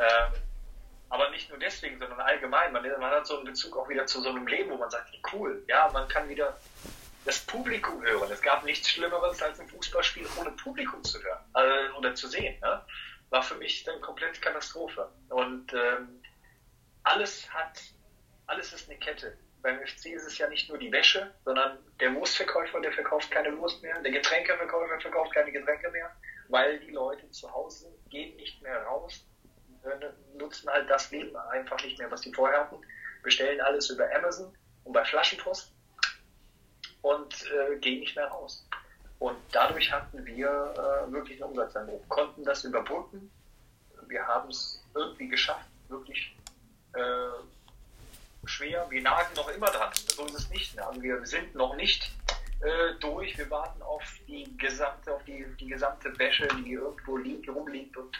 [0.00, 0.32] Ähm,
[1.10, 2.72] aber nicht nur deswegen, sondern allgemein.
[2.72, 5.10] Man, man, hat so einen Bezug auch wieder zu so einem Leben, wo man sagt,
[5.32, 6.56] cool, ja, man kann wieder
[7.24, 8.30] das Publikum hören.
[8.30, 12.58] Es gab nichts Schlimmeres, als ein Fußballspiel ohne Publikum zu hören äh, oder zu sehen.
[12.60, 12.84] Ne?
[13.28, 15.10] War für mich dann komplett Katastrophe.
[15.28, 16.22] Und ähm,
[17.02, 17.80] alles hat,
[18.46, 19.36] alles ist eine Kette.
[19.62, 23.56] Beim FC ist es ja nicht nur die Wäsche, sondern der Wurstverkäufer, der verkauft keine
[23.58, 26.10] Wurst mehr, der Getränkeverkäufer verkauft keine Getränke mehr,
[26.48, 29.26] weil die Leute zu Hause gehen nicht mehr raus,
[30.36, 32.76] nutzen halt das Leben einfach nicht mehr, was die vorher hatten,
[33.22, 34.54] bestellen alles über Amazon
[34.84, 35.72] und bei Flaschenpost
[37.02, 38.66] und äh, gehen nicht mehr raus.
[39.18, 43.30] Und dadurch hatten wir äh, wirklich einen Umsatzeinbruch, konnten das überbrücken.
[44.06, 46.34] Wir haben es irgendwie geschafft, wirklich
[46.94, 48.86] äh, schwer.
[48.88, 49.90] Wir nagen noch immer dran.
[49.94, 50.78] So ist es nicht.
[50.80, 52.10] Also wir sind noch nicht
[52.60, 53.36] äh, durch.
[53.36, 58.18] Wir warten auf die gesamte, auf die, die gesamte Wäsche, die irgendwo liegt, rumliegt und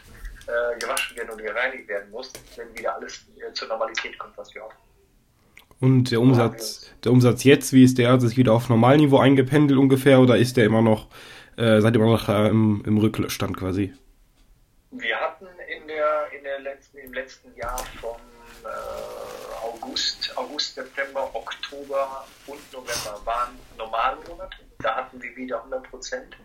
[0.51, 4.55] äh, gewaschen werden und gereinigt werden muss, wenn wieder alles äh, zur Normalität kommt, was
[4.55, 4.77] wir hoffen.
[5.81, 8.13] Und der Umsatz, der Umsatz jetzt, wie ist der?
[8.13, 11.09] Hat sich wieder auf Normalniveau eingependelt ungefähr oder ist der immer noch,
[11.57, 13.95] äh, seid ihr immer noch äh, im, im Rückstand quasi?
[14.91, 18.17] Wir hatten in der, in der letzten, im letzten Jahr von
[18.65, 24.59] äh, August, August, September, Oktober und November waren Normalmonate.
[24.81, 26.37] Da hatten wir wieder 100 Prozent.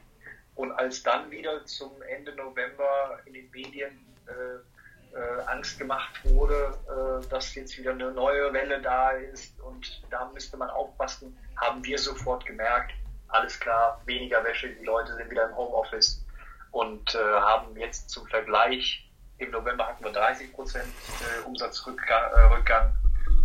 [0.55, 6.77] Und als dann wieder zum Ende November in den Medien äh, äh, Angst gemacht wurde,
[6.87, 11.83] äh, dass jetzt wieder eine neue Welle da ist und da müsste man aufpassen, haben
[11.83, 12.91] wir sofort gemerkt,
[13.29, 16.25] alles klar, weniger Wäsche, die Leute sind wieder im Homeoffice
[16.71, 20.87] und äh, haben jetzt zum Vergleich, im November hatten wir 30 Prozent
[21.21, 22.93] äh, Umsatzrückgang,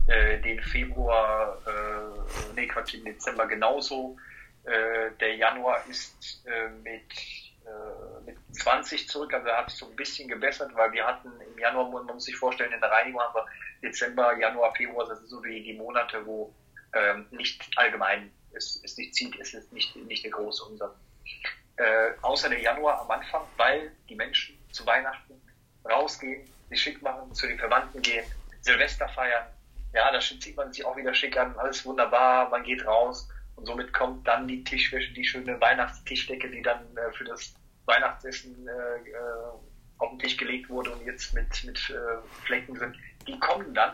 [0.09, 4.17] äh, äh, den Februar, äh, nee Quatsch, im Dezember genauso.
[4.65, 7.13] Äh, der Januar ist äh, mit
[7.71, 11.59] äh, mit 20 zurück, also hat sich so ein bisschen gebessert, weil wir hatten im
[11.59, 13.47] Januar, man muss sich vorstellen, in der Reinigung haben wir
[13.83, 16.55] Dezember, Januar, Februar, das sind so die, die Monate, wo
[16.95, 20.95] ähm, nicht allgemein es, es nicht zieht, es ist nicht, nicht der große Umsatz.
[21.77, 25.41] Äh, außer der Januar am Anfang, weil die Menschen zu Weihnachten
[25.85, 28.25] rausgehen, sich schick machen, zu den Verwandten gehen,
[28.61, 29.47] Silvester feiern.
[29.93, 33.29] Ja, da zieht man sich auch wieder schick an, alles wunderbar, man geht raus
[33.61, 37.55] und somit kommt dann die Tischwäsche, die schöne Weihnachtstischdecke, die dann äh, für das
[37.85, 39.15] Weihnachtsessen äh, äh,
[39.99, 42.97] auf den Tisch gelegt wurde und jetzt mit, mit äh, Flecken sind,
[43.27, 43.93] die kommen dann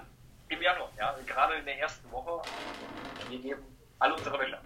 [0.48, 2.48] im Januar, ja, gerade in der ersten Woche.
[3.28, 3.62] Wir geben
[3.98, 4.56] alle unsere Wäsche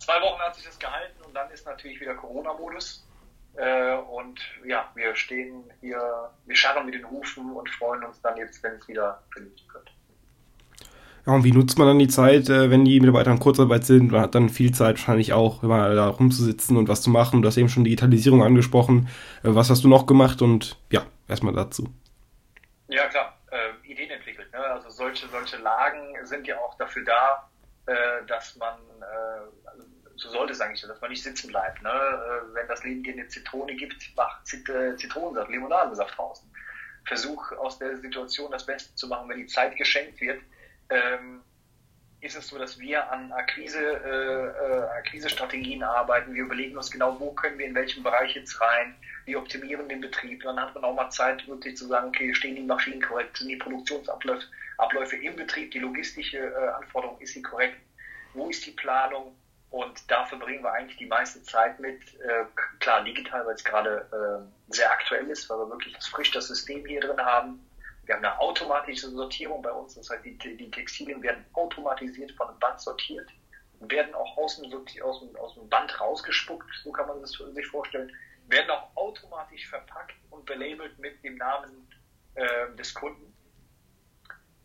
[0.00, 3.06] Zwei Wochen hat sich das gehalten und dann ist natürlich wieder Corona-Modus.
[3.56, 8.36] Äh, und ja, wir stehen hier, wir scharren mit den Hufen und freuen uns dann
[8.36, 9.90] jetzt, wenn es wieder vernünftig wird.
[11.26, 14.12] Ja, und wie nutzt man dann die Zeit, äh, wenn die Mitarbeiter in Kurzarbeit sind?
[14.12, 17.42] Man hat dann viel Zeit wahrscheinlich auch, immer da rumzusitzen und was zu machen.
[17.42, 19.08] Du hast eben schon Digitalisierung angesprochen.
[19.42, 20.40] Äh, was hast du noch gemacht?
[20.40, 21.88] Und ja, erstmal dazu.
[22.88, 23.36] Ja, klar.
[23.50, 24.50] Äh, Ideen entwickelt.
[24.52, 24.58] Ne?
[24.58, 27.50] Also solche, solche Lagen sind ja auch dafür da,
[27.86, 29.82] äh, dass man, äh,
[30.16, 31.82] so sollte es eigentlich sein, dass man nicht sitzen bleibt.
[31.82, 31.90] Ne?
[31.90, 36.46] Äh, wenn das Leben dir eine Zitrone gibt, mach Zitronensaft, Limonadensaft raus.
[37.04, 40.40] Versuch aus der Situation das Beste zu machen, wenn die Zeit geschenkt wird
[40.90, 41.40] ähm,
[42.20, 46.34] ist es so, dass wir an Akquise, äh, äh, Akquise-Strategien arbeiten.
[46.34, 48.94] Wir überlegen uns genau, wo können wir in welchem Bereich jetzt rein.
[49.24, 50.42] Wir optimieren den Betrieb.
[50.42, 53.48] Dann hat man auch mal Zeit, wirklich zu sagen, okay, stehen die Maschinen korrekt, sind
[53.48, 57.76] die Produktionsabläufe Abläufe im Betrieb, die logistische äh, Anforderung, ist sie korrekt?
[58.32, 59.36] Wo ist die Planung?
[59.70, 62.00] Und da verbringen wir eigentlich die meiste Zeit mit.
[62.20, 62.44] Äh,
[62.80, 66.84] klar, digital, weil es gerade äh, sehr aktuell ist, weil wir wirklich frisch das System
[66.86, 67.60] hier drin haben
[68.10, 72.48] wir haben eine automatische Sortierung bei uns, das heißt, die, die Textilien werden automatisiert von
[72.48, 73.30] einem Band sortiert,
[73.78, 74.72] werden auch aus dem,
[75.04, 78.12] aus, dem, aus dem Band rausgespuckt, so kann man das sich vorstellen,
[78.48, 81.88] werden auch automatisch verpackt und belabelt mit dem Namen
[82.34, 83.32] äh, des Kunden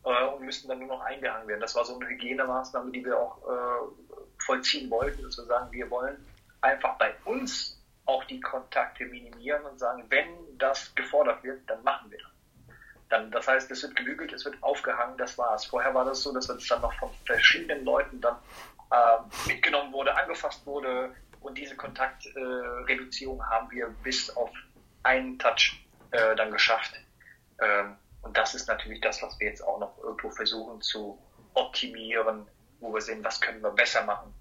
[0.05, 1.61] äh, und müssten dann nur noch eingehangen werden.
[1.61, 5.87] Das war so eine Hygienemaßnahme, die wir auch äh, vollziehen wollten, dass wir sagen, wir
[5.91, 6.17] wollen
[6.61, 12.09] einfach bei uns auch die Kontakte minimieren und sagen, wenn das gefordert wird, dann machen
[12.09, 12.34] wir das.
[13.09, 15.65] Dann, das heißt, es wird gebügelt, es wird aufgehangen, das war's.
[15.65, 18.37] Vorher war das so, dass es dann noch von verschiedenen Leuten dann
[18.91, 21.13] äh, mitgenommen wurde, angefasst wurde
[21.45, 24.49] und diese Kontaktreduzierung äh, haben wir bis auf
[25.03, 26.93] einen Touch äh, dann geschafft.
[27.61, 31.19] Ähm, und das ist natürlich das, was wir jetzt auch noch irgendwo versuchen zu
[31.53, 32.47] optimieren,
[32.79, 34.33] wo wir sehen, was können wir besser machen.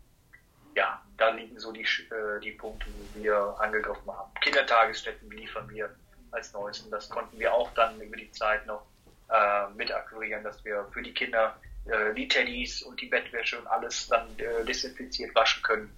[0.75, 4.33] Ja, da liegen so die, äh, die Punkte, die wir angegriffen haben.
[4.41, 5.95] Kindertagesstätten liefern wir
[6.35, 8.83] als Neues und das konnten wir auch dann über die Zeit noch
[9.31, 11.57] äh, mit akquirieren, dass wir für die Kinder
[11.87, 15.91] äh, die Teddys und die Bettwäsche und alles dann äh, desinfiziert waschen können.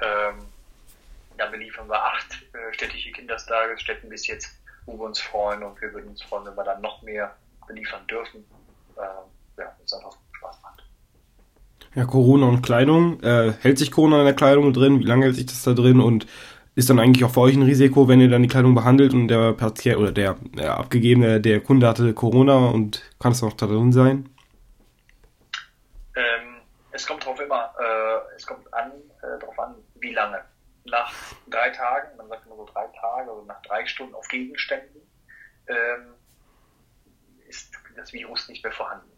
[0.00, 0.46] Ähm,
[1.36, 4.56] da beliefern wir acht äh, städtische Kindertagesstätten bis jetzt,
[4.86, 7.34] wo wir uns freuen und wir würden uns freuen, wenn wir dann noch mehr
[7.66, 8.44] beliefern dürfen.
[8.96, 10.82] Äh, ja, es einfach Spaß macht.
[11.94, 13.22] Ja, Corona und Kleidung.
[13.22, 15.00] Äh, hält sich Corona in der Kleidung drin?
[15.00, 16.00] Wie lange hält sich das da drin?
[16.00, 16.26] Und
[16.74, 19.28] ist dann eigentlich auch für euch ein Risiko, wenn ihr dann die Kleidung behandelt und
[19.28, 23.66] der Patient oder der, der abgegebene, der Kunde hatte Corona und kann es auch da
[23.66, 24.28] drin sein?
[26.16, 26.56] Ähm,
[26.90, 30.40] es kommt drauf immer, äh, es kommt an, äh, darauf an, wie lange.
[30.86, 31.12] Nach
[31.48, 35.00] drei Tagen, man sagt immer so drei Tage oder nach drei Stunden auf Gegenständen,
[35.68, 36.14] ähm,
[37.48, 39.10] ist das Virus nicht mehr vorhanden.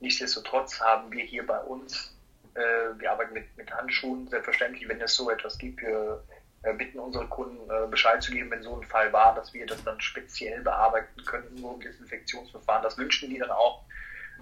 [0.00, 2.14] Nichtsdestotrotz haben wir hier bei uns
[2.58, 5.80] äh, wir arbeiten mit, mit Handschuhen, selbstverständlich, wenn es so etwas gibt.
[5.80, 6.37] Wir äh,
[6.76, 9.82] bitten unsere Kunden äh, Bescheid zu geben, wenn so ein Fall war, dass wir das
[9.84, 12.82] dann speziell bearbeiten können, nur im Desinfektionsverfahren.
[12.82, 13.84] Das wünschen die dann auch.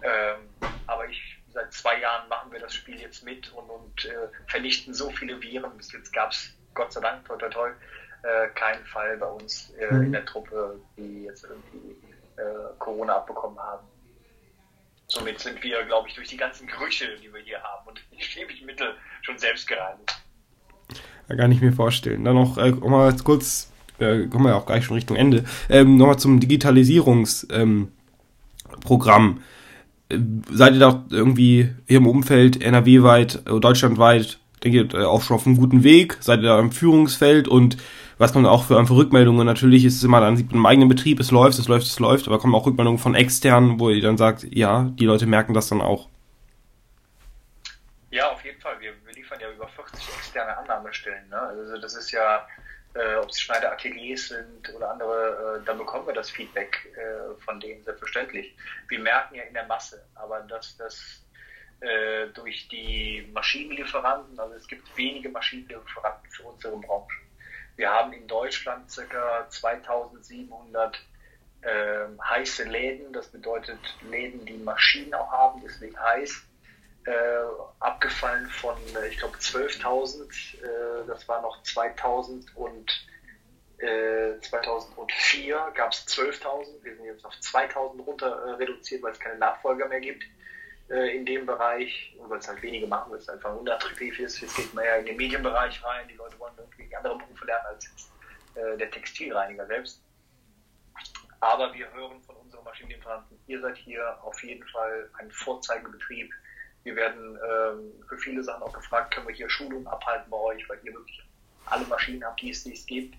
[0.02, 0.48] Ähm,
[0.86, 4.94] aber ich, seit zwei Jahren machen wir das Spiel jetzt mit und, und äh, vernichten
[4.94, 5.76] so viele Viren.
[5.76, 7.70] Bis jetzt gab es, Gott sei Dank, toi toi toi,
[8.22, 10.02] äh, keinen Fall bei uns äh, mhm.
[10.04, 11.96] in der Truppe, die jetzt irgendwie
[12.36, 13.86] äh, Corona abbekommen haben.
[15.08, 18.22] Somit sind wir, glaube ich, durch die ganzen Gerüche, die wir hier haben und die
[18.22, 20.25] Chemiemittel schon selbst gereinigt.
[21.28, 22.24] Ja, gar nicht mir vorstellen.
[22.24, 26.18] Dann noch äh, mal kurz, äh, kommen wir auch gleich schon Richtung Ende, ähm, nochmal
[26.18, 27.90] zum Digitalisierungsprogramm.
[28.90, 29.40] Ähm,
[30.08, 30.18] äh,
[30.52, 35.46] seid ihr da irgendwie hier im Umfeld NRW-weit, äh, deutschlandweit, denke ich, auch schon auf
[35.46, 36.18] einem guten Weg?
[36.20, 37.76] Seid ihr da im Führungsfeld und
[38.18, 40.88] was man auch für einfach Rückmeldungen natürlich ist, ist immer, dann sieht man im eigenen
[40.88, 44.00] Betrieb, es läuft, es läuft, es läuft, aber kommen auch Rückmeldungen von externen, wo ihr
[44.00, 46.08] dann sagt, ja, die Leute merken das dann auch.
[48.10, 48.72] Ja, auf jeden Fall.
[48.80, 49.68] Wir, wir liefern ja über
[50.36, 51.28] 40 externe Annahmestellen.
[51.28, 51.40] Ne?
[51.40, 52.46] Also das ist ja,
[52.94, 57.40] äh, ob es Schneider Ateliers sind oder andere, äh, dann bekommen wir das Feedback äh,
[57.42, 58.54] von denen selbstverständlich.
[58.88, 61.22] Wir merken ja in der Masse, aber dass das
[61.80, 67.16] äh, durch die Maschinenlieferanten, also es gibt wenige Maschinenlieferanten für unsere Branche.
[67.76, 69.48] Wir haben in Deutschland ca.
[69.50, 70.98] 2700
[71.62, 73.78] äh, heiße Läden, das bedeutet
[74.08, 76.45] Läden, die Maschinen auch haben, deswegen heiß.
[77.06, 77.12] Äh,
[77.78, 83.06] abgefallen von, äh, ich glaube, 12.000, äh, das war noch 2000 und
[83.78, 89.86] 2004 gab es 12.000, wir sind jetzt auf 2.000 runter reduziert, weil es keine Nachfolger
[89.86, 90.24] mehr gibt
[90.88, 94.40] in dem Bereich, weil es halt wenige machen, weil es einfach unattraktiv ist.
[94.40, 97.66] Jetzt geht man ja in den Medienbereich rein, die Leute wollen irgendwie andere Berufe lernen
[97.66, 97.86] als
[98.54, 100.00] äh, der Textilreiniger selbst.
[101.40, 106.32] Aber wir hören von unseren Maschinenlieferanten, ihr seid hier auf jeden Fall ein Vorzeigebetrieb.
[106.86, 110.68] Wir werden ähm, für viele Sachen auch gefragt, können wir hier Schulungen abhalten bei euch,
[110.68, 111.20] weil ihr wirklich
[111.64, 113.16] alle Maschinen habt, die es, die es gibt,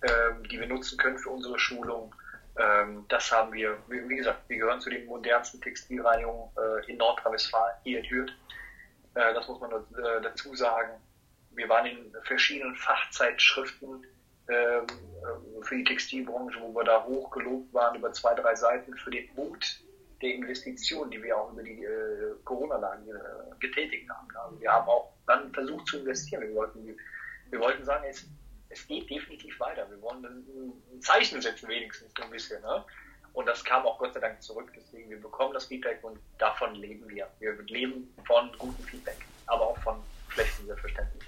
[0.00, 2.14] ähm, die wir nutzen können für unsere Schulung.
[2.58, 6.96] Ähm, das haben wir, wie, wie, gesagt, wir gehören zu den modernsten Textilreinigungen äh, in
[6.96, 8.32] Nordrhein-Westfalen, hier in Hürth.
[9.16, 10.92] Äh, das muss man äh, dazu sagen.
[11.50, 14.06] Wir waren in verschiedenen Fachzeitschriften
[14.48, 18.96] ähm, äh, für die Textilbranche, wo wir da hoch gelobt waren über zwei, drei Seiten
[18.96, 19.82] für den Mut
[20.22, 24.28] der Investitionen, die wir auch über die äh, Corona-Lage äh, getätigt haben.
[24.44, 26.42] Also wir haben auch dann versucht zu investieren.
[26.42, 26.96] Wir wollten,
[27.50, 28.26] wir wollten sagen, es
[28.70, 29.86] es geht definitiv weiter.
[29.90, 32.62] Wir wollen ein Zeichen setzen, wenigstens ein bisschen.
[32.62, 32.84] Ne?
[33.32, 34.70] Und das kam auch Gott sei Dank zurück.
[34.74, 37.26] Deswegen, wir bekommen das Feedback und davon leben wir.
[37.40, 39.96] Wir leben von gutem Feedback, aber auch von
[40.28, 41.24] schlechten, selbstverständlich.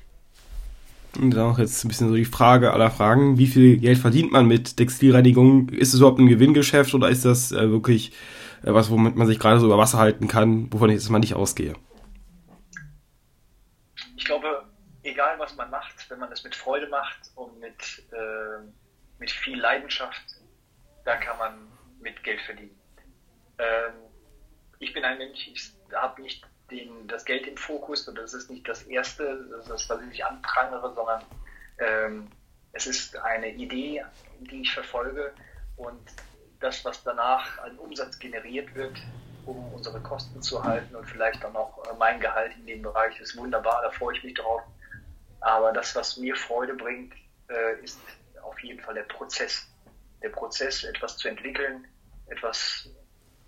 [1.21, 3.37] Und dann auch jetzt ein bisschen so die Frage aller Fragen.
[3.37, 5.69] Wie viel Geld verdient man mit Textilreinigung?
[5.69, 8.13] Ist es überhaupt ein Gewinngeschäft oder ist das äh, wirklich
[8.63, 11.35] was, womit man sich gerade so über Wasser halten kann, wovon ich jetzt mal nicht
[11.35, 11.75] ausgehe?
[14.17, 14.65] Ich glaube,
[15.03, 18.63] egal was man macht, wenn man es mit Freude macht und mit, äh,
[19.19, 20.23] mit viel Leidenschaft,
[21.05, 21.55] da kann man
[22.01, 22.79] mit Geld verdienen.
[23.59, 23.95] Ähm,
[24.79, 28.51] ich bin ein Mensch, ich habe nicht den, das Geld im Fokus und das ist
[28.51, 31.23] nicht das Erste, das was ich anprangere, sondern
[31.79, 32.29] ähm,
[32.73, 34.05] es ist eine Idee,
[34.41, 35.33] die ich verfolge
[35.77, 36.01] und
[36.63, 38.97] das, was danach an Umsatz generiert wird,
[39.47, 43.19] um unsere Kosten zu halten und vielleicht dann auch äh, mein Gehalt in dem Bereich
[43.21, 44.63] ist wunderbar, da freue ich mich drauf.
[45.41, 47.15] Aber das, was mir Freude bringt,
[47.49, 47.99] äh, ist
[48.43, 49.67] auf jeden Fall der Prozess.
[50.23, 51.87] Der Prozess, etwas zu entwickeln,
[52.27, 52.89] etwas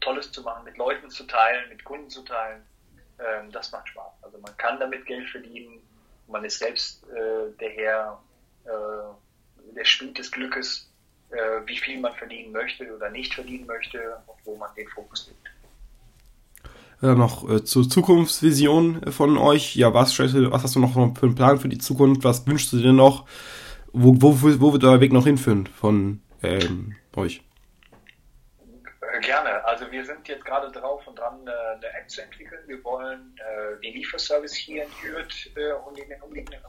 [0.01, 2.67] Tolles zu machen, mit Leuten zu teilen, mit Kunden zu teilen.
[3.21, 4.13] Ähm, das macht Spaß.
[4.23, 5.81] Also man kann damit Geld verdienen.
[6.27, 8.21] Man ist selbst äh, der Herr,
[9.77, 10.91] der Schmied des Glückes,
[11.67, 15.55] wie viel man verdienen möchte oder nicht verdienen möchte und wo man den Fokus legt
[17.03, 19.77] äh, noch äh, zur Zukunftsvision von euch.
[19.77, 22.25] Ja, was, was hast du noch für einen Plan für die Zukunft?
[22.25, 23.27] Was wünschst du dir noch?
[23.93, 27.43] Wo, wo, wo wird euer Weg noch hinführen von ähm, euch?
[29.01, 29.65] Äh, gerne.
[29.65, 32.61] Also wir sind jetzt gerade drauf und dran, äh, eine App zu entwickeln.
[32.67, 36.61] Wir wollen äh, den Lieferservice hier in Hürth äh, und in den umliegenden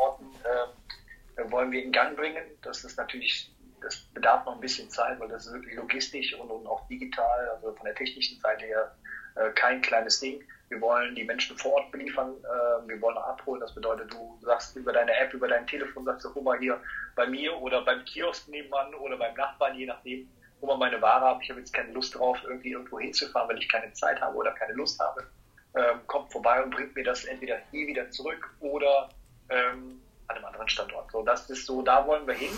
[0.00, 2.42] Orten äh, wollen wir in Gang bringen.
[2.62, 3.50] Das ist natürlich,
[3.80, 7.48] das bedarf noch ein bisschen Zeit, weil das ist wirklich logistisch und, und auch digital,
[7.54, 8.94] also von der technischen Seite her
[9.36, 10.42] äh, kein kleines Ding.
[10.68, 13.60] Wir wollen die Menschen vor Ort beliefern, äh, wir wollen abholen.
[13.60, 16.80] Das bedeutet, du sagst über deine App, über dein Telefon, sagst du, guck mal hier
[17.16, 20.28] bei mir oder beim Kiosk nebenan oder beim Nachbarn, je nachdem,
[20.60, 21.42] wo man meine Ware habe.
[21.42, 24.52] Ich habe jetzt keine Lust drauf, irgendwie irgendwo hinzufahren, weil ich keine Zeit habe oder
[24.52, 25.26] keine Lust habe.
[25.74, 29.08] Ähm, kommt vorbei und bringt mir das entweder hier wieder zurück oder
[29.48, 31.10] ähm, an einem anderen Standort.
[31.10, 32.50] So, das ist so, da wollen wir hin.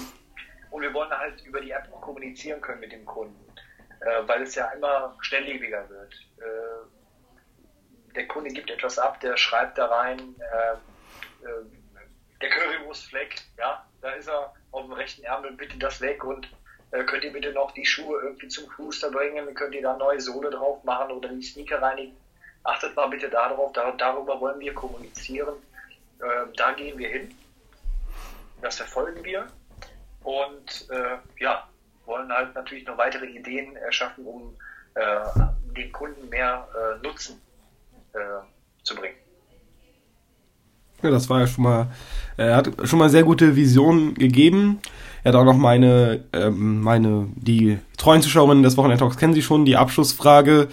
[0.73, 3.53] Und wir wollen halt über die App auch kommunizieren können mit dem Kunden
[4.03, 6.15] äh, weil es ja immer schnelllebiger wird.
[6.39, 11.65] Äh, der Kunde gibt etwas ab, der schreibt da rein, äh, äh,
[12.41, 16.49] der Currywurstfleck, ja, da ist er auf dem rechten Ärmel, bitte das weg und
[16.91, 20.21] äh, könnt ihr bitte noch die Schuhe irgendwie zum Cruister bringen, könnt ihr da neue
[20.21, 22.17] Sohle drauf machen oder die Sneaker reinigen.
[22.65, 25.55] Achtet mal bitte darauf, da, darüber wollen wir kommunizieren.
[26.21, 27.35] Äh, da gehen wir hin.
[28.61, 29.49] Das verfolgen wir.
[30.25, 31.65] Und äh, ja,
[32.07, 34.43] wollen halt natürlich noch weitere Ideen erschaffen, um
[34.95, 35.41] äh,
[35.77, 37.41] den Kunden mehr äh, Nutzen
[38.13, 38.19] äh,
[38.83, 39.17] zu bringen.
[41.03, 41.89] Ja, das war ja schon mal,
[42.37, 44.79] er hat schon mal sehr gute Visionen gegeben.
[45.25, 49.65] Er hat auch noch meine, ähm, meine, die treuen Zuschauerinnen des Wochenendtalks kennen Sie schon,
[49.65, 50.69] die Abschlussfrage.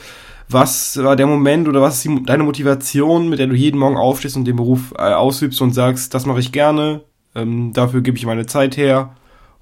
[0.48, 3.98] Was war der Moment oder was ist die, deine Motivation, mit der du jeden Morgen
[3.98, 7.02] aufstehst und den Beruf äh, ausübst und sagst, das mache ich gerne,
[7.36, 9.16] ähm, dafür gebe ich meine Zeit her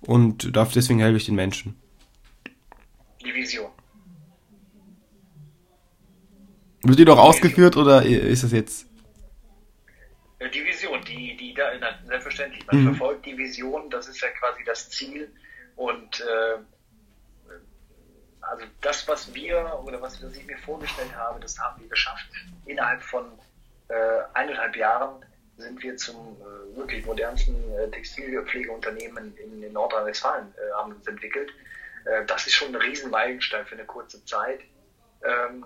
[0.08, 1.80] und darf deswegen helfe ich den Menschen.
[3.24, 3.70] Die Vision.
[6.84, 8.88] Wird die doch ausgeführt oder ist das jetzt?
[10.39, 11.66] Äh, die Vision, die, die da,
[12.05, 12.86] selbstverständlich, man mhm.
[12.95, 15.30] verfolgt die Vision, das ist ja quasi das Ziel
[15.76, 16.60] und äh,
[18.39, 22.30] also das, was wir oder was, was ich mir vorgestellt habe, das haben wir geschafft
[22.66, 23.26] innerhalb von
[23.89, 23.93] äh,
[24.34, 25.26] eineinhalb Jahren
[25.58, 31.51] sind wir zum äh, wirklich modernsten äh, Textilpflegeunternehmen in, in Nordrhein-Westfalen äh, haben uns entwickelt.
[32.05, 34.62] Äh, das ist schon ein Riesenmeilenstein für eine kurze Zeit.
[35.24, 35.66] Ähm,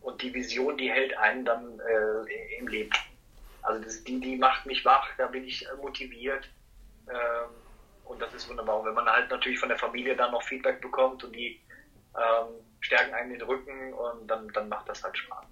[0.00, 2.90] und die Vision, die hält einen dann äh, im Leben.
[3.62, 6.48] Also das, die, die macht mich wach, da bin ich motiviert.
[7.08, 7.50] Ähm,
[8.06, 8.80] und das ist wunderbar.
[8.80, 11.60] Und wenn man halt natürlich von der Familie dann noch Feedback bekommt und die
[12.16, 15.44] ähm, stärken einen den Rücken und dann, dann macht das halt Spaß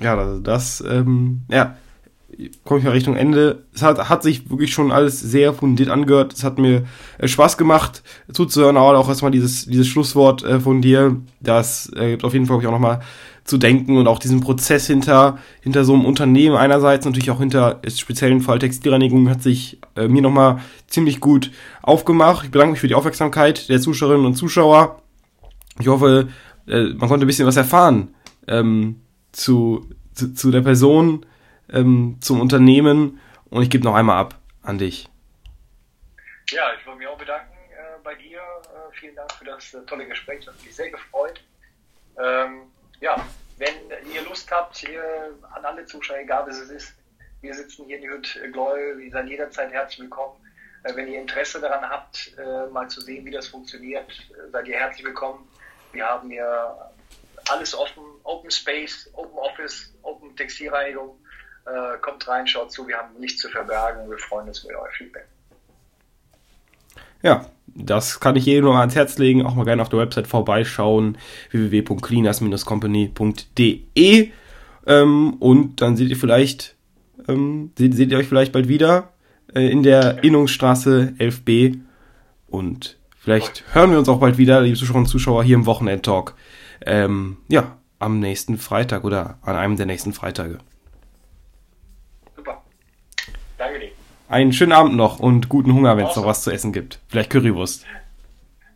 [0.00, 1.76] ja, also das, ähm, ja,
[2.64, 3.64] komme ich mal Richtung Ende.
[3.74, 6.32] Es hat, hat sich wirklich schon alles sehr fundiert angehört.
[6.32, 6.84] Es hat mir
[7.18, 11.20] äh, Spaß gemacht zuzuhören, aber auch erstmal dieses, dieses Schlusswort äh, von dir.
[11.40, 13.00] Das äh, gibt auf jeden Fall auch nochmal
[13.44, 17.80] zu denken und auch diesen Prozess hinter, hinter so einem Unternehmen einerseits, natürlich auch hinter
[17.86, 21.50] speziellen Fall Textilreinigung hat sich äh, mir nochmal ziemlich gut
[21.82, 22.46] aufgemacht.
[22.46, 25.02] Ich bedanke mich für die Aufmerksamkeit der Zuschauerinnen und Zuschauer.
[25.78, 26.28] Ich hoffe,
[26.66, 28.14] äh, man konnte ein bisschen was erfahren.
[28.46, 28.96] Ähm,
[29.34, 31.26] zu, zu, zu der Person,
[31.72, 33.20] ähm, zum Unternehmen
[33.50, 35.08] und ich gebe noch einmal ab an dich.
[36.50, 38.38] Ja, ich wollte mich auch bedanken äh, bei dir.
[38.38, 40.44] Äh, vielen Dank für das äh, tolle Gespräch.
[40.44, 41.42] Das hat mich sehr gefreut.
[42.18, 42.62] Ähm,
[43.00, 43.16] ja,
[43.58, 43.74] wenn
[44.12, 46.94] ihr Lust habt, ihr, an alle Zuschauer, egal was es ist,
[47.40, 50.36] wir sitzen hier in Hüt Gläu, ihr seid jederzeit herzlich willkommen.
[50.84, 54.68] Äh, wenn ihr Interesse daran habt, äh, mal zu sehen, wie das funktioniert, äh, seid
[54.68, 55.48] ihr herzlich willkommen.
[55.92, 56.76] Wir haben hier
[57.50, 61.16] alles offen, Open Space, Open Office, Open Textilreinigung.
[61.66, 64.10] Äh, kommt rein, schaut zu, wir haben nichts zu verbergen.
[64.10, 65.26] Wir freuen uns über euer Feedback.
[67.22, 69.46] Ja, das kann ich jedem nur ans Herz legen.
[69.46, 71.16] Auch mal gerne auf der Website vorbeischauen.
[71.50, 74.30] www.cleaners-company.de
[74.86, 76.74] ähm, Und dann seht ihr vielleicht,
[77.28, 79.14] ähm, seht, seht, ihr euch vielleicht bald wieder
[79.54, 81.78] äh, in der Innungsstraße 11b.
[82.48, 86.34] Und vielleicht hören wir uns auch bald wieder, liebe Zuschauerinnen und Zuschauer, hier im Wochenend-Talk
[86.84, 90.58] ähm, ja, am nächsten Freitag oder an einem der nächsten Freitage.
[92.36, 92.62] Super.
[93.56, 93.90] Danke dir.
[94.28, 97.00] einen schönen Abend noch und guten Hunger, wenn es noch was zu essen gibt.
[97.08, 97.86] Vielleicht Currywurst.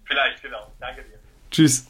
[0.05, 0.73] Vielleicht, genau.
[0.81, 1.19] Danke dir.
[1.51, 1.88] Tschüss.